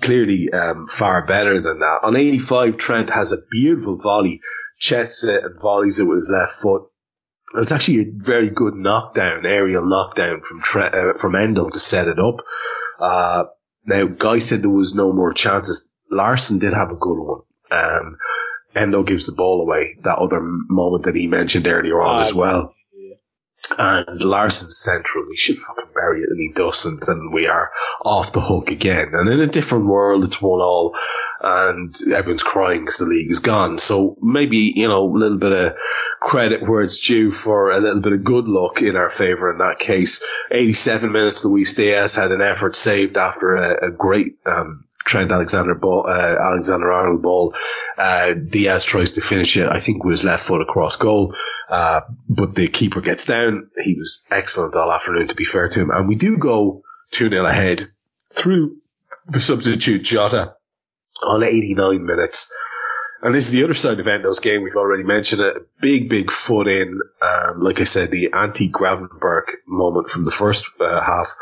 [0.00, 2.00] clearly, um, far better than that.
[2.02, 4.40] On 85, Trent has a beautiful volley,
[4.78, 6.82] chests it and volleys it with his left foot.
[7.54, 12.18] It's actually a very good knockdown, aerial knockdown from uh, from Endo to set it
[12.18, 12.44] up.
[13.88, 15.92] Uh, now, Guy said there was no more chances.
[16.10, 17.40] Larsen did have a good one.
[17.70, 18.18] Um,
[18.74, 19.96] Endo gives the ball away.
[20.02, 22.75] That other moment that he mentioned earlier on as well
[23.78, 25.26] and Larsen's central.
[25.30, 27.70] He should fucking bury it, and he doesn't, and we are
[28.04, 29.10] off the hook again.
[29.12, 30.96] And in a different world, it's one all,
[31.40, 33.78] and everyone's crying because the league is gone.
[33.78, 35.76] So maybe you know a little bit of
[36.20, 39.58] credit where it's due for a little bit of good luck in our favour in
[39.58, 40.24] that case.
[40.50, 45.74] 87 minutes, Luis Diaz had an effort saved after a, a great um, Trent Alexander
[45.74, 47.54] ball, uh, Alexander Arnold ball.
[47.96, 49.68] Uh, Diaz tries to finish it.
[49.68, 51.34] I think with his left foot across goal.
[51.68, 53.70] Uh, but the keeper gets down.
[53.82, 55.90] He was excellent all afternoon, to be fair to him.
[55.90, 56.82] And we do go
[57.12, 57.88] 2 0 ahead
[58.32, 58.78] through
[59.28, 60.56] the substitute Jota
[61.22, 62.52] on 89 minutes.
[63.22, 64.62] And this is the other side of Endo's game.
[64.62, 65.54] We've already mentioned it.
[65.80, 67.00] Big, big foot in.
[67.22, 71.34] Um, like I said, the anti Gravenberch moment from the first uh, half.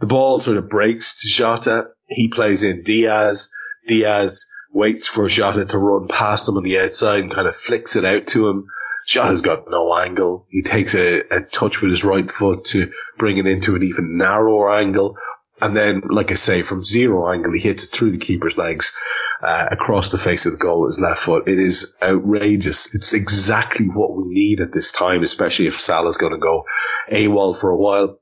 [0.00, 1.88] The ball sort of breaks to Jota.
[2.06, 3.50] He plays in Diaz.
[3.86, 7.96] Diaz waits for Jota to run past him on the outside and kind of flicks
[7.96, 8.66] it out to him.
[9.06, 10.46] Jota's got no angle.
[10.50, 14.18] He takes a, a touch with his right foot to bring it into an even
[14.18, 15.16] narrower angle.
[15.60, 18.96] And then, like I say, from zero angle, he hits it through the keeper's legs,
[19.42, 21.48] uh, across the face of the goal with his left foot.
[21.48, 22.94] It is outrageous.
[22.94, 26.64] It's exactly what we need at this time, especially if Salah's going to go
[27.10, 28.17] AWOL for a while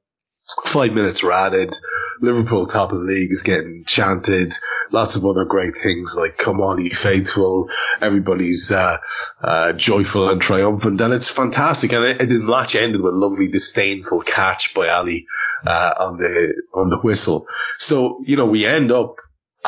[0.64, 1.74] five minutes are added.
[2.20, 4.54] Liverpool top of the league is getting chanted.
[4.90, 7.68] Lots of other great things like "Come on, you faithful!"
[8.00, 8.98] Everybody's uh,
[9.42, 11.92] uh, joyful and triumphant, and it's fantastic.
[11.92, 15.26] And it, the match ended with a lovely disdainful catch by Ali
[15.66, 17.46] uh, on the on the whistle.
[17.78, 19.16] So you know we end up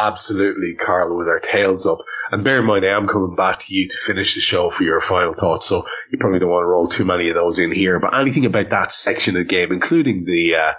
[0.07, 1.99] absolutely, Karl, with our tails up.
[2.31, 4.85] And bear in mind, I am coming back to you to finish the show for
[4.85, 7.73] your final thoughts, so you probably don't want to roll too many of those in
[7.73, 7.99] here.
[8.01, 10.73] But anything about that section of the game, including the uh,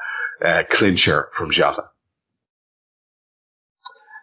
[0.43, 1.85] uh, clincher from Jota?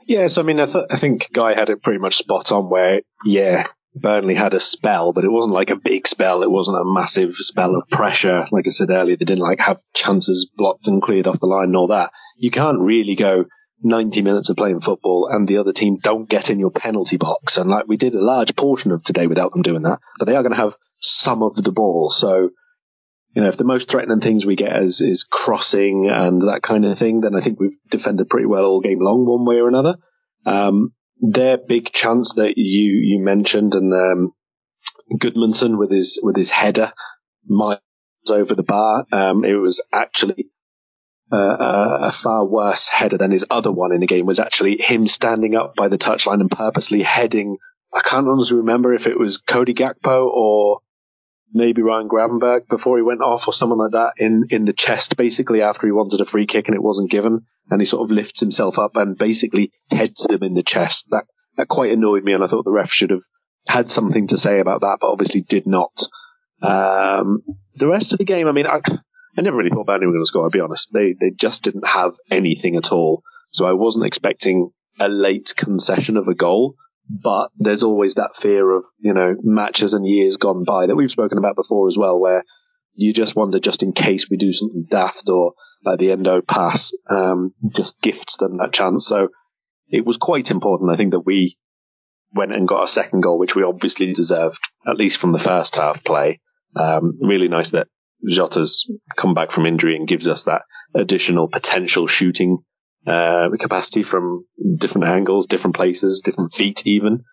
[0.06, 3.00] Yes, I mean, I, th- I think Guy had it pretty much spot on where,
[3.24, 3.66] yeah,
[3.96, 6.42] Burnley had a spell, but it wasn't like a big spell.
[6.42, 8.46] It wasn't a massive spell of pressure.
[8.52, 11.68] Like I said earlier, they didn't like have chances blocked and cleared off the line
[11.68, 12.12] and all that.
[12.36, 13.46] You can't really go,
[13.82, 17.58] 90 minutes of playing football and the other team don't get in your penalty box.
[17.58, 20.34] And like we did a large portion of today without them doing that, but they
[20.34, 22.10] are going to have some of the ball.
[22.10, 22.50] So,
[23.34, 26.84] you know, if the most threatening things we get is, is crossing and that kind
[26.86, 29.68] of thing, then I think we've defended pretty well all game long, one way or
[29.68, 29.96] another.
[30.46, 34.32] Um, their big chance that you, you mentioned and, um,
[35.12, 36.92] Gudmundsson with his, with his header
[37.46, 37.80] miles
[38.28, 39.06] over the bar.
[39.12, 40.50] Um, it was actually
[41.32, 45.08] uh, a far worse header than his other one in the game was actually him
[45.08, 47.58] standing up by the touchline and purposely heading.
[47.92, 50.80] I can't honestly remember if it was Cody Gakpo or
[51.52, 55.16] maybe Ryan Gravenberch before he went off or someone like that in, in the chest
[55.16, 57.46] basically after he wanted a free kick and it wasn't given.
[57.70, 61.08] And he sort of lifts himself up and basically heads them in the chest.
[61.10, 61.24] That,
[61.56, 63.22] that quite annoyed me and I thought the ref should have
[63.66, 66.06] had something to say about that, but obviously did not.
[66.62, 67.42] Um,
[67.74, 68.80] the rest of the game, I mean, I,
[69.36, 70.44] I never really thought Burnley were going to score.
[70.44, 70.92] I'll be honest.
[70.92, 73.22] They they just didn't have anything at all.
[73.50, 76.74] So I wasn't expecting a late concession of a goal.
[77.08, 81.10] but there's always that fear of, you know, matches and years gone by that we've
[81.10, 82.42] spoken about before as well, where
[82.94, 85.52] you just wonder just in case we do something daft or
[85.84, 89.06] like the Endo pass, um, just gifts them that chance.
[89.06, 89.28] So
[89.88, 91.56] it was quite important, I think, that we
[92.32, 95.76] went and got a second goal, which we obviously deserved, at least from the first
[95.76, 96.40] half play.
[96.74, 97.86] Um, really nice that
[98.24, 100.62] Jota's come back from injury and gives us that
[100.94, 102.58] additional potential shooting
[103.06, 104.44] uh, capacity from
[104.78, 107.24] different angles, different places, different feet even.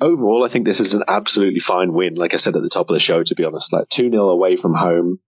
[0.00, 2.14] Overall, I think this is an absolutely fine win.
[2.14, 4.30] Like I said at the top of the show, to be honest, like 2 0
[4.30, 5.18] away from home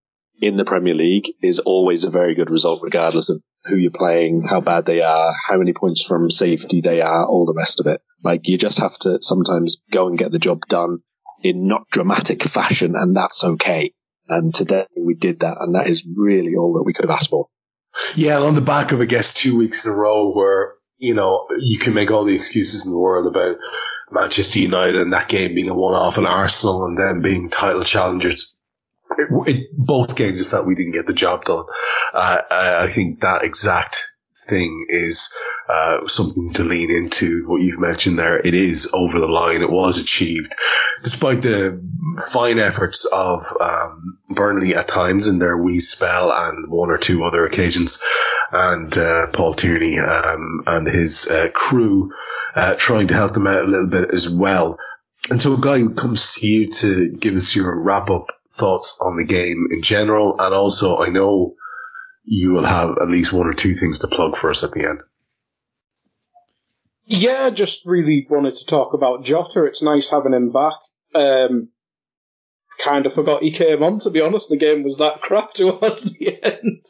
[0.41, 4.43] in the Premier League is always a very good result, regardless of who you're playing,
[4.49, 7.87] how bad they are, how many points from safety they are, all the rest of
[7.87, 8.01] it.
[8.25, 11.01] Like you just have to sometimes go and get the job done
[11.43, 13.93] in not dramatic fashion, and that's okay.
[14.29, 17.31] And today we did that, and that is really all that we could have asked
[17.31, 17.49] for.
[18.17, 21.47] Yeah, on the back of, I guess, two weeks in a row where, you know,
[21.59, 23.57] you can make all the excuses in the world about
[24.11, 28.57] Manchester United and that game being a one-off and Arsenal and them being title challengers.
[29.19, 31.65] It, it, both games, it felt we didn't get the job done.
[32.15, 34.12] Uh, I think that exact
[34.49, 35.33] thing is
[35.69, 37.45] uh, something to lean into.
[37.47, 39.63] What you've mentioned there, it is over the line.
[39.63, 40.55] It was achieved,
[41.03, 41.83] despite the
[42.33, 47.25] fine efforts of um, Burnley at times in their wee spell and one or two
[47.25, 48.03] other occasions,
[48.51, 52.13] and uh, Paul Tierney um, and his uh, crew
[52.55, 54.79] uh, trying to help them out a little bit as well.
[55.31, 59.01] And so, a guy who comes to you to give us your wrap up thoughts
[59.01, 61.55] on the game in general, and also I know
[62.25, 64.89] you will have at least one or two things to plug for us at the
[64.89, 65.03] end.
[67.05, 69.65] Yeah, just really wanted to talk about Jota.
[69.65, 70.75] It's nice having him back.
[71.15, 71.69] Um,
[72.79, 74.49] kind of forgot he came on, to be honest.
[74.49, 76.83] The game was that crap towards the end.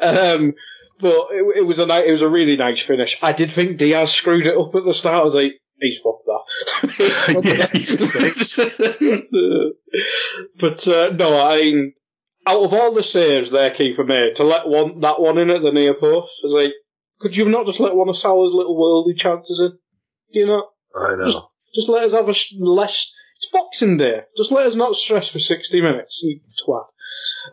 [0.00, 0.54] Um,
[1.00, 3.18] but it, it, was a it was a really nice finish.
[3.22, 5.22] I did think Diaz screwed it up at the start.
[5.22, 6.40] I was like, he's fucked that.
[10.58, 11.92] but uh, no, I mean,
[12.48, 15.60] out of all the saves their keeper made, to let one that one in at
[15.60, 16.72] the near post, was like,
[17.20, 19.78] could you not just let one of Salah's little worldly chances in?
[20.30, 21.24] You know, I know.
[21.26, 22.34] Just, just let us have a
[22.64, 23.12] less.
[23.36, 24.22] It's Boxing Day.
[24.36, 26.20] Just let us not stress for sixty minutes.
[26.24, 26.86] You twat.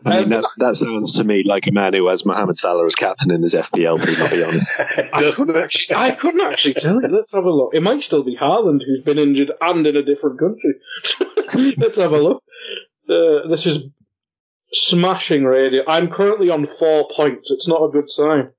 [0.04, 2.86] I mean, um, that, that sounds to me like a man who has Mohamed Salah
[2.86, 4.16] as captain in his FPL team.
[4.20, 4.74] I'll be honest.
[4.80, 7.08] I, couldn't actually, I couldn't actually tell you.
[7.08, 7.74] Let's have a look.
[7.74, 10.74] It might still be Haaland who's been injured and in a different country.
[11.78, 12.44] Let's have a look.
[13.08, 13.84] Uh, this is
[14.72, 15.84] smashing radio.
[15.88, 17.52] I'm currently on four points.
[17.52, 18.52] It's not a good sign.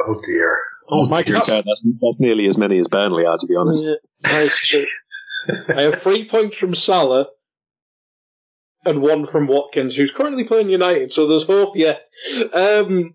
[0.00, 0.58] Oh dear.
[0.88, 1.46] Oh my god.
[1.46, 3.84] That's, that's nearly as many as Burnley are, to be honest.
[3.84, 4.84] Yeah,
[5.68, 7.26] I have three points from Salah
[8.84, 12.06] and one from Watkins, who's currently playing United, so there's hope yet.
[12.52, 13.14] Um,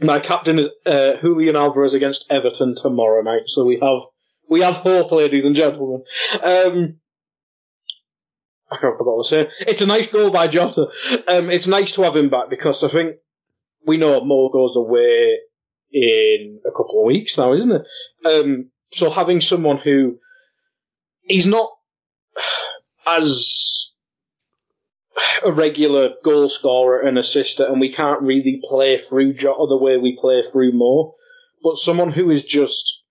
[0.00, 4.00] my captain is uh, Julian Alvarez against Everton tomorrow night, so we have
[4.48, 6.02] we have hope, ladies and gentlemen.
[6.42, 6.96] Um,
[8.70, 9.46] I can't forget what I was saying.
[9.60, 10.86] It's a nice goal by Jota.
[11.28, 13.16] Um, it's nice to have him back because I think
[13.86, 15.38] we know Mo goes away
[15.92, 17.82] in a couple of weeks now, isn't it?
[18.24, 20.18] Um, so having someone who
[21.22, 21.70] he's not
[23.06, 23.92] as
[25.44, 29.96] a regular goal scorer and assister, and we can't really play through Jota the way
[29.96, 31.14] we play through Mo,
[31.62, 33.02] but someone who is just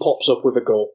[0.00, 0.90] pops up with a goal.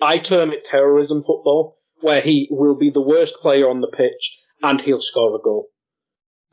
[0.00, 4.38] I term it terrorism football where he will be the worst player on the pitch
[4.62, 5.68] and he'll score a goal.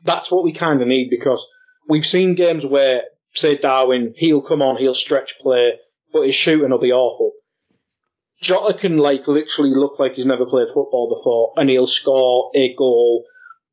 [0.02, 1.46] That's what we kind of need because
[1.88, 3.02] we've seen games where,
[3.34, 5.72] say, Darwin, he'll come on, he'll stretch play,
[6.12, 7.32] but his shooting will be awful.
[8.40, 12.74] Jota can like literally look like he's never played football before, and he'll score a
[12.74, 13.24] goal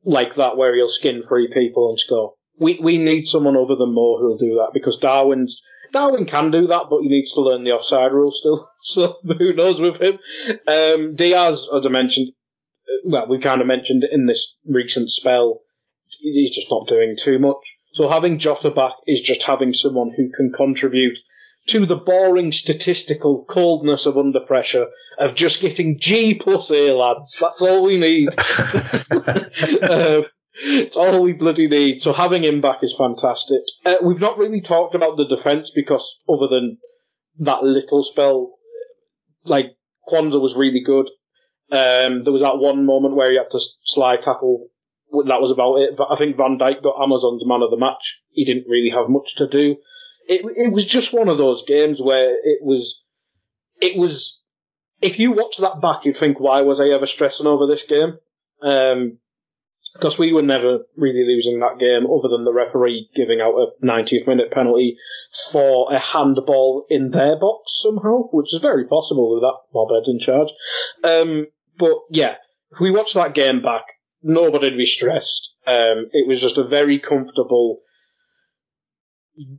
[0.04, 2.34] like that where he'll skin three people and score.
[2.60, 5.62] We we need someone other than Mo who'll do that because Darwin's
[5.92, 8.70] Darwin can do that, but he needs to learn the offside rule still.
[8.80, 10.20] So who knows with him?
[10.68, 12.32] Um, Diaz, as I mentioned,
[12.88, 15.62] uh, well, we kind of mentioned in this recent spell,
[16.22, 17.76] he's just not doing too much.
[17.92, 21.18] So having Jota back is just having someone who can contribute
[21.68, 27.38] to the boring statistical coldness of under pressure of just getting G plus A, lads.
[27.42, 28.30] That's all we need.
[29.82, 30.22] uh,
[30.64, 32.02] it's all we bloody need.
[32.02, 33.62] So having him back is fantastic.
[33.86, 36.78] Uh, we've not really talked about the defence because other than
[37.40, 38.54] that little spell,
[39.44, 39.78] like
[40.12, 41.08] Quansah was really good.
[41.70, 44.68] Um, there was that one moment where he had to slide tackle.
[45.12, 46.00] That was about it.
[46.10, 48.22] I think Van Dijk got Amazon's man of the match.
[48.30, 49.78] He didn't really have much to do.
[50.28, 53.02] It, it was just one of those games where it was,
[53.80, 54.42] it was,
[55.02, 58.18] if you watch that back, you'd think, why was I ever stressing over this game?
[58.62, 59.20] Um,
[59.94, 63.86] because we were never really losing that game other than the referee giving out a
[63.86, 64.98] 90th minute penalty
[65.52, 70.20] for a handball in their box somehow, which is very possible with that mobhead in
[70.20, 70.50] charge.
[71.04, 72.36] Um, but yeah,
[72.72, 73.84] if we watch that game back,
[74.22, 75.56] nobody'd be stressed.
[75.66, 77.80] Um, it was just a very comfortable,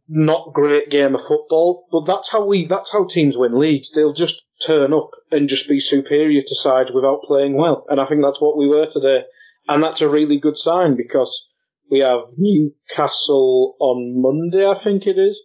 [0.08, 3.92] not great game of football, but that's how we, that's how teams win leagues.
[3.92, 7.86] They'll just turn up and just be superior to sides without playing well.
[7.88, 9.22] And I think that's what we were today.
[9.68, 11.44] And that's a really good sign because
[11.90, 15.42] we have Newcastle on Monday, I think it is,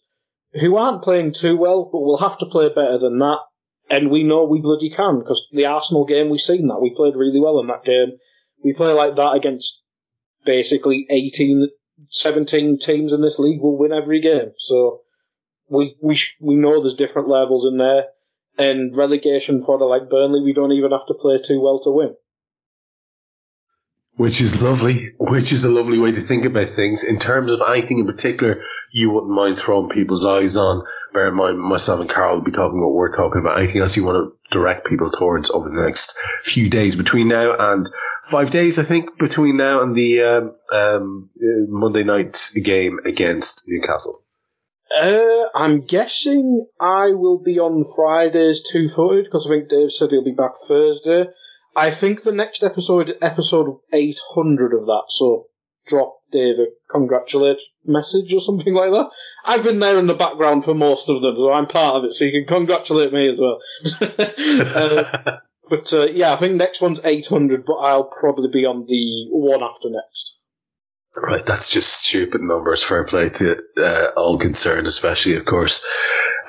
[0.53, 3.39] who aren't playing too well, but we'll have to play better than that.
[3.89, 6.81] And we know we bloody can because the Arsenal game, we've seen that.
[6.81, 8.17] We played really well in that game.
[8.63, 9.83] We play like that against
[10.45, 11.67] basically 18,
[12.09, 13.59] 17 teams in this league.
[13.61, 14.53] We'll win every game.
[14.57, 15.01] So
[15.69, 18.05] we, we, we know there's different levels in there.
[18.57, 22.15] And relegation fodder like Burnley, we don't even have to play too well to win.
[24.15, 27.03] Which is lovely, which is a lovely way to think about things.
[27.03, 28.61] In terms of anything in particular
[28.91, 32.51] you wouldn't mind throwing people's eyes on, bear in mind myself and Karl will be
[32.51, 33.57] talking about what we're talking about.
[33.57, 37.55] Anything else you want to direct people towards over the next few days between now
[37.57, 37.89] and
[38.23, 41.29] five days, I think, between now and the um, um,
[41.69, 44.23] Monday night game against Newcastle?
[44.95, 50.11] Uh, I'm guessing I will be on Fridays two footed because I think Dave said
[50.11, 51.25] he'll be back Thursday.
[51.75, 55.47] I think the next episode, episode 800 of that, so
[55.87, 59.09] drop Dave a congratulate message or something like that.
[59.45, 62.13] I've been there in the background for most of them, so I'm part of it,
[62.13, 63.59] so you can congratulate me as well.
[65.31, 65.37] uh,
[65.69, 69.63] but uh, yeah, I think next one's 800, but I'll probably be on the one
[69.63, 70.31] after next.
[71.15, 72.83] Right, that's just stupid numbers.
[72.83, 75.85] Fair play to uh, all concerned, especially, of course,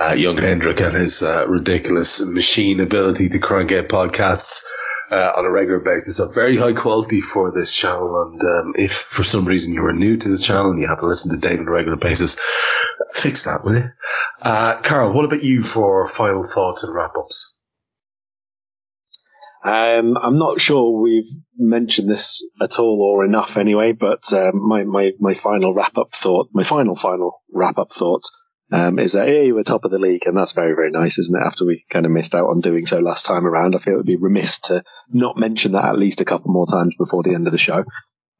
[0.01, 4.65] uh, young Hendrick and his uh, ridiculous machine ability to crank out podcasts
[5.11, 8.23] uh, on a regular basis of very high quality for this channel.
[8.23, 11.09] And um, if for some reason you are new to the channel and you haven't
[11.09, 12.41] listened to Dave on a regular basis,
[13.13, 13.91] fix that, will you?
[14.41, 17.54] Uh, Karl, what about you for final thoughts and wrap ups?
[19.65, 24.85] Um, I'm not sure we've mentioned this at all or enough anyway, but um, my,
[24.85, 28.25] my, my final wrap up thought, my final, final wrap up thought
[28.71, 31.35] um, is that, hey, we're top of the league, and that's very, very nice, isn't
[31.35, 31.47] it?
[31.47, 33.99] After we kind of missed out on doing so last time around, I feel it
[33.99, 37.35] would be remiss to not mention that at least a couple more times before the
[37.35, 37.85] end of the show.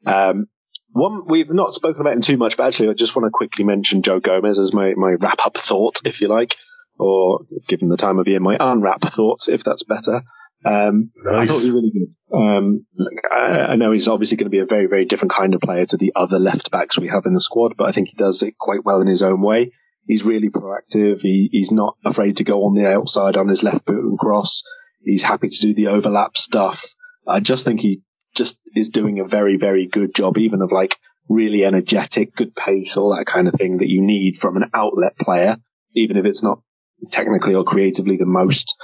[0.05, 0.49] Um,
[0.91, 3.65] one we've not spoken about in too much, but actually I just want to quickly
[3.65, 6.57] mention Joe Gomez as my, my wrap up thought, if you like,
[6.99, 10.23] or given the time of year, my unwrap thoughts, if that's better.
[10.65, 11.51] Um, nice.
[11.51, 12.37] I thought he was really good.
[12.37, 12.87] Um,
[13.31, 15.85] I, I, know he's obviously going to be a very, very different kind of player
[15.85, 18.43] to the other left backs we have in the squad, but I think he does
[18.43, 19.73] it quite well in his own way.
[20.07, 21.21] He's really proactive.
[21.21, 24.63] He, he's not afraid to go on the outside on his left boot and cross.
[25.03, 26.95] He's happy to do the overlap stuff.
[27.27, 28.03] I just think he
[28.35, 30.97] just is doing a very, very good job, even of like
[31.29, 35.17] really energetic, good pace, all that kind of thing that you need from an outlet
[35.19, 35.57] player,
[35.95, 36.61] even if it's not
[37.11, 38.77] technically or creatively the most,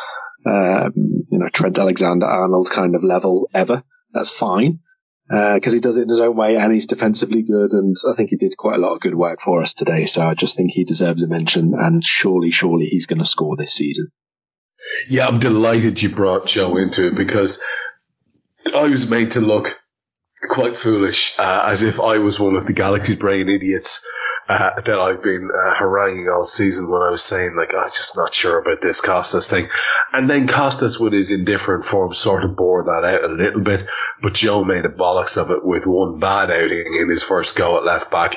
[0.46, 3.82] um, you know, Trent Alexander Arnold kind of level ever.
[4.12, 4.80] That's fine
[5.28, 7.72] because uh, he does it in his own way and he's defensively good.
[7.72, 10.06] And I think he did quite a lot of good work for us today.
[10.06, 11.72] So I just think he deserves a mention.
[11.78, 14.08] And surely, surely he's going to score this season.
[15.08, 17.62] Yeah, I'm delighted you brought Joe into it because
[18.74, 19.78] I was made to look
[20.42, 24.06] quite foolish, uh, as if I was one of the galaxy brain idiots
[24.48, 28.16] uh, that I've been uh, haranguing all season when I was saying like I'm just
[28.16, 29.68] not sure about this Kostas thing,
[30.12, 33.84] and then Kostas with his indifferent form sort of bore that out a little bit,
[34.22, 37.76] but Joe made a bollocks of it with one bad outing in his first go
[37.76, 38.36] at left back.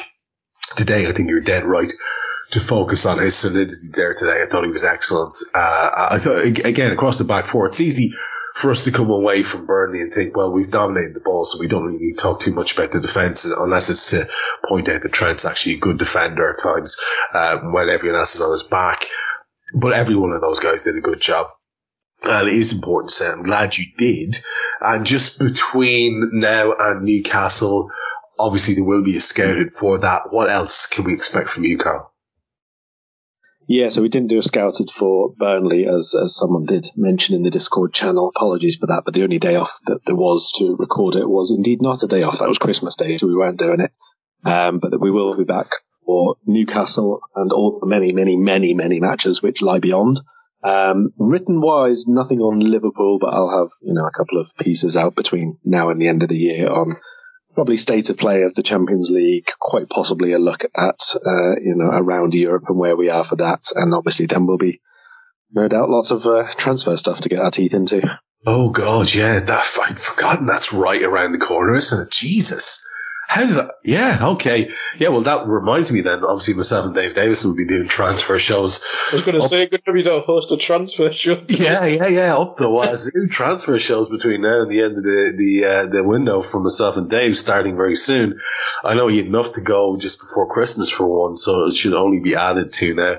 [0.76, 1.92] Today, I think you're dead right
[2.52, 4.44] to focus on his solidity there today.
[4.44, 5.36] I thought he was excellent.
[5.54, 8.14] Uh, I thought again across the back four, it's easy
[8.54, 11.60] for us to come away from Burnley and think, well, we've dominated the ball, so
[11.60, 14.30] we don't really need to talk too much about the defence unless it's to
[14.68, 16.98] point out that Trent's actually a good defender at times
[17.34, 19.08] um, when everyone else is on his back.
[19.74, 21.48] But every one of those guys did a good job.
[22.22, 24.38] And it is important to say, I'm glad you did.
[24.80, 27.90] And just between now and Newcastle,
[28.40, 30.28] obviously there will be a scouted for that.
[30.30, 32.13] What else can we expect from you, Karl?
[33.68, 37.44] Yeah, so we didn't do a scouted for Burnley, as as someone did mention in
[37.44, 38.32] the Discord channel.
[38.36, 41.52] Apologies for that, but the only day off that there was to record it was
[41.52, 42.40] indeed not a day off.
[42.40, 43.92] That was Christmas Day, so we weren't doing it.
[44.46, 45.68] Um, but we will be back
[46.06, 50.20] for Newcastle and all the many, many, many, many matches which lie beyond.
[50.64, 54.98] Um, written wise, nothing on Liverpool, but I'll have you know a couple of pieces
[54.98, 56.96] out between now and the end of the year on
[57.54, 61.76] probably state of play of the Champions League, quite possibly a look at, uh, you
[61.76, 63.72] know, around Europe and where we are for that.
[63.76, 64.82] And obviously then we'll be,
[65.52, 68.02] no doubt, lots of uh, transfer stuff to get our teeth into.
[68.46, 72.12] Oh God, yeah, that I'd forgotten that's right around the corner, isn't it?
[72.12, 72.86] Jesus.
[73.34, 73.70] How did I?
[73.84, 74.70] Yeah, okay.
[75.00, 76.24] Yeah, well, that reminds me then.
[76.24, 78.80] Obviously, myself and Dave Davis will be doing transfer shows.
[79.12, 81.44] I was going to say, good job you don't host a transfer show.
[81.50, 82.38] Yeah, yeah, yeah.
[82.38, 86.04] Up the wazoo transfer shows between now and the end of the the uh, the
[86.04, 88.40] window for myself and Dave starting very soon.
[88.84, 91.96] I know you had enough to go just before Christmas for one, so it should
[91.96, 93.16] only be added to now.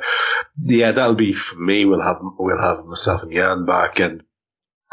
[0.62, 1.86] Yeah, that'll be for me.
[1.86, 4.22] We'll have we'll have myself and Jan back and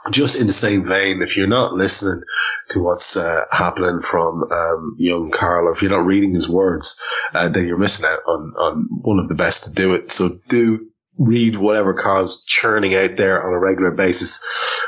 [0.09, 2.23] just in the same vein, if you're not listening
[2.69, 6.99] to what's uh, happening from um, young Karl, or if you're not reading his words,
[7.33, 10.11] uh, then you're missing out on, on one of the best to do it.
[10.11, 10.90] So do
[11.21, 14.41] read whatever Karl's churning out there on a regular basis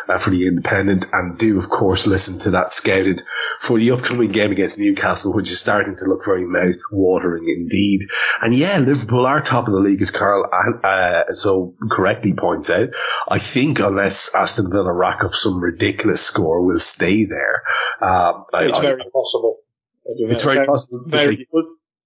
[0.10, 3.22] uh, for the Independent, and do of course listen to that scouted
[3.60, 8.02] for the upcoming game against Newcastle, which is starting to look very mouth watering indeed.
[8.42, 10.50] And yeah, Liverpool are top of the league, as Carl
[10.84, 12.90] uh, so correctly points out.
[13.30, 17.64] I think unless Aston Villa rack up some ridiculous score, we'll stay there.
[18.02, 19.60] Um, it's I, very I, possible.
[20.06, 21.04] It's very, very possible.
[21.06, 21.48] Very,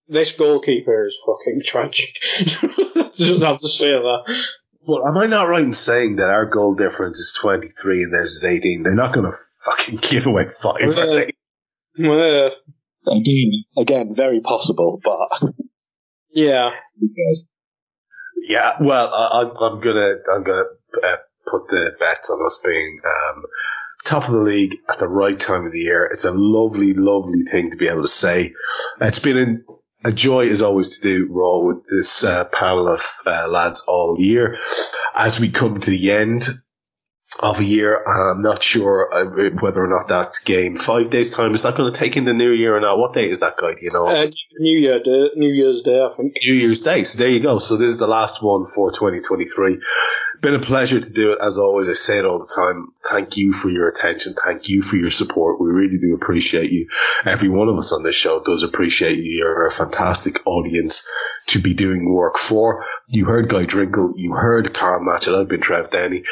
[0.08, 2.16] this goalkeeper is fucking tragic.
[3.14, 4.46] Just have to say that.
[4.82, 8.36] Well, am I not right in saying that our goal difference is 23 and theirs
[8.36, 8.84] is 18?
[8.84, 11.32] They're not going to fucking give away five, uh, are they?
[12.00, 12.50] Uh,
[13.12, 15.52] again, again, very possible, but
[16.30, 16.70] yeah,
[18.48, 18.74] yeah.
[18.80, 20.66] Well, I, am gonna I'm gonna
[21.04, 21.16] uh,
[21.48, 23.44] put the bets on us being um,
[24.06, 26.06] top of the league at the right time of the year.
[26.06, 28.54] It's a lovely, lovely thing to be able to say.
[29.02, 29.66] It's been in,
[30.04, 34.18] a joy is always to do Raw with this uh, panel of uh, lads all
[34.20, 34.58] year.
[35.16, 36.48] As we come to the end
[37.40, 38.04] of a year.
[38.06, 41.92] I'm not sure uh, whether or not that game five days time is that going
[41.92, 42.98] to take in the new year or not.
[42.98, 43.74] What day is that guy?
[43.74, 44.08] Do you know?
[44.08, 44.28] Uh,
[44.60, 46.38] new Year Day, New Year's Day, I think.
[46.44, 47.04] New Year's Day.
[47.04, 47.60] So there you go.
[47.60, 49.82] So this is the last one for 2023.
[50.42, 51.90] Been a pleasure to do it as always.
[51.90, 52.94] I say it all the time.
[53.08, 54.34] Thank you for your attention.
[54.34, 55.62] Thank you for your support.
[55.62, 56.90] We really do appreciate you.
[57.26, 59.38] Every one of us on this show does appreciate you.
[59.38, 61.10] You're a fantastic audience
[61.48, 62.86] to be doing work for.
[63.08, 64.14] You heard Guy Drinkel.
[64.16, 65.40] You heard Karl Matchett.
[65.40, 66.24] I've been Trev Downey.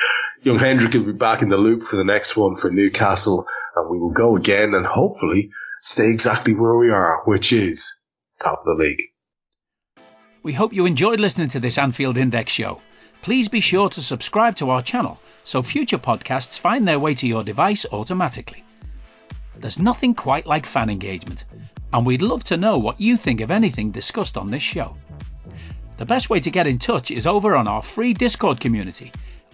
[0.46, 3.90] Young Hendrick will be back in the loop for the next one for Newcastle, and
[3.90, 5.50] we will go again and hopefully
[5.82, 8.04] stay exactly where we are, which is
[8.40, 9.02] top of the league.
[10.44, 12.80] We hope you enjoyed listening to this Anfield Index show.
[13.24, 17.28] Please be sure to subscribe to our channel so future podcasts find their way to
[17.28, 18.64] your device automatically.
[19.56, 21.44] There's nothing quite like fan engagement,
[21.92, 24.94] and we'd love to know what you think of anything discussed on this show.
[25.98, 29.12] The best way to get in touch is over on our free Discord community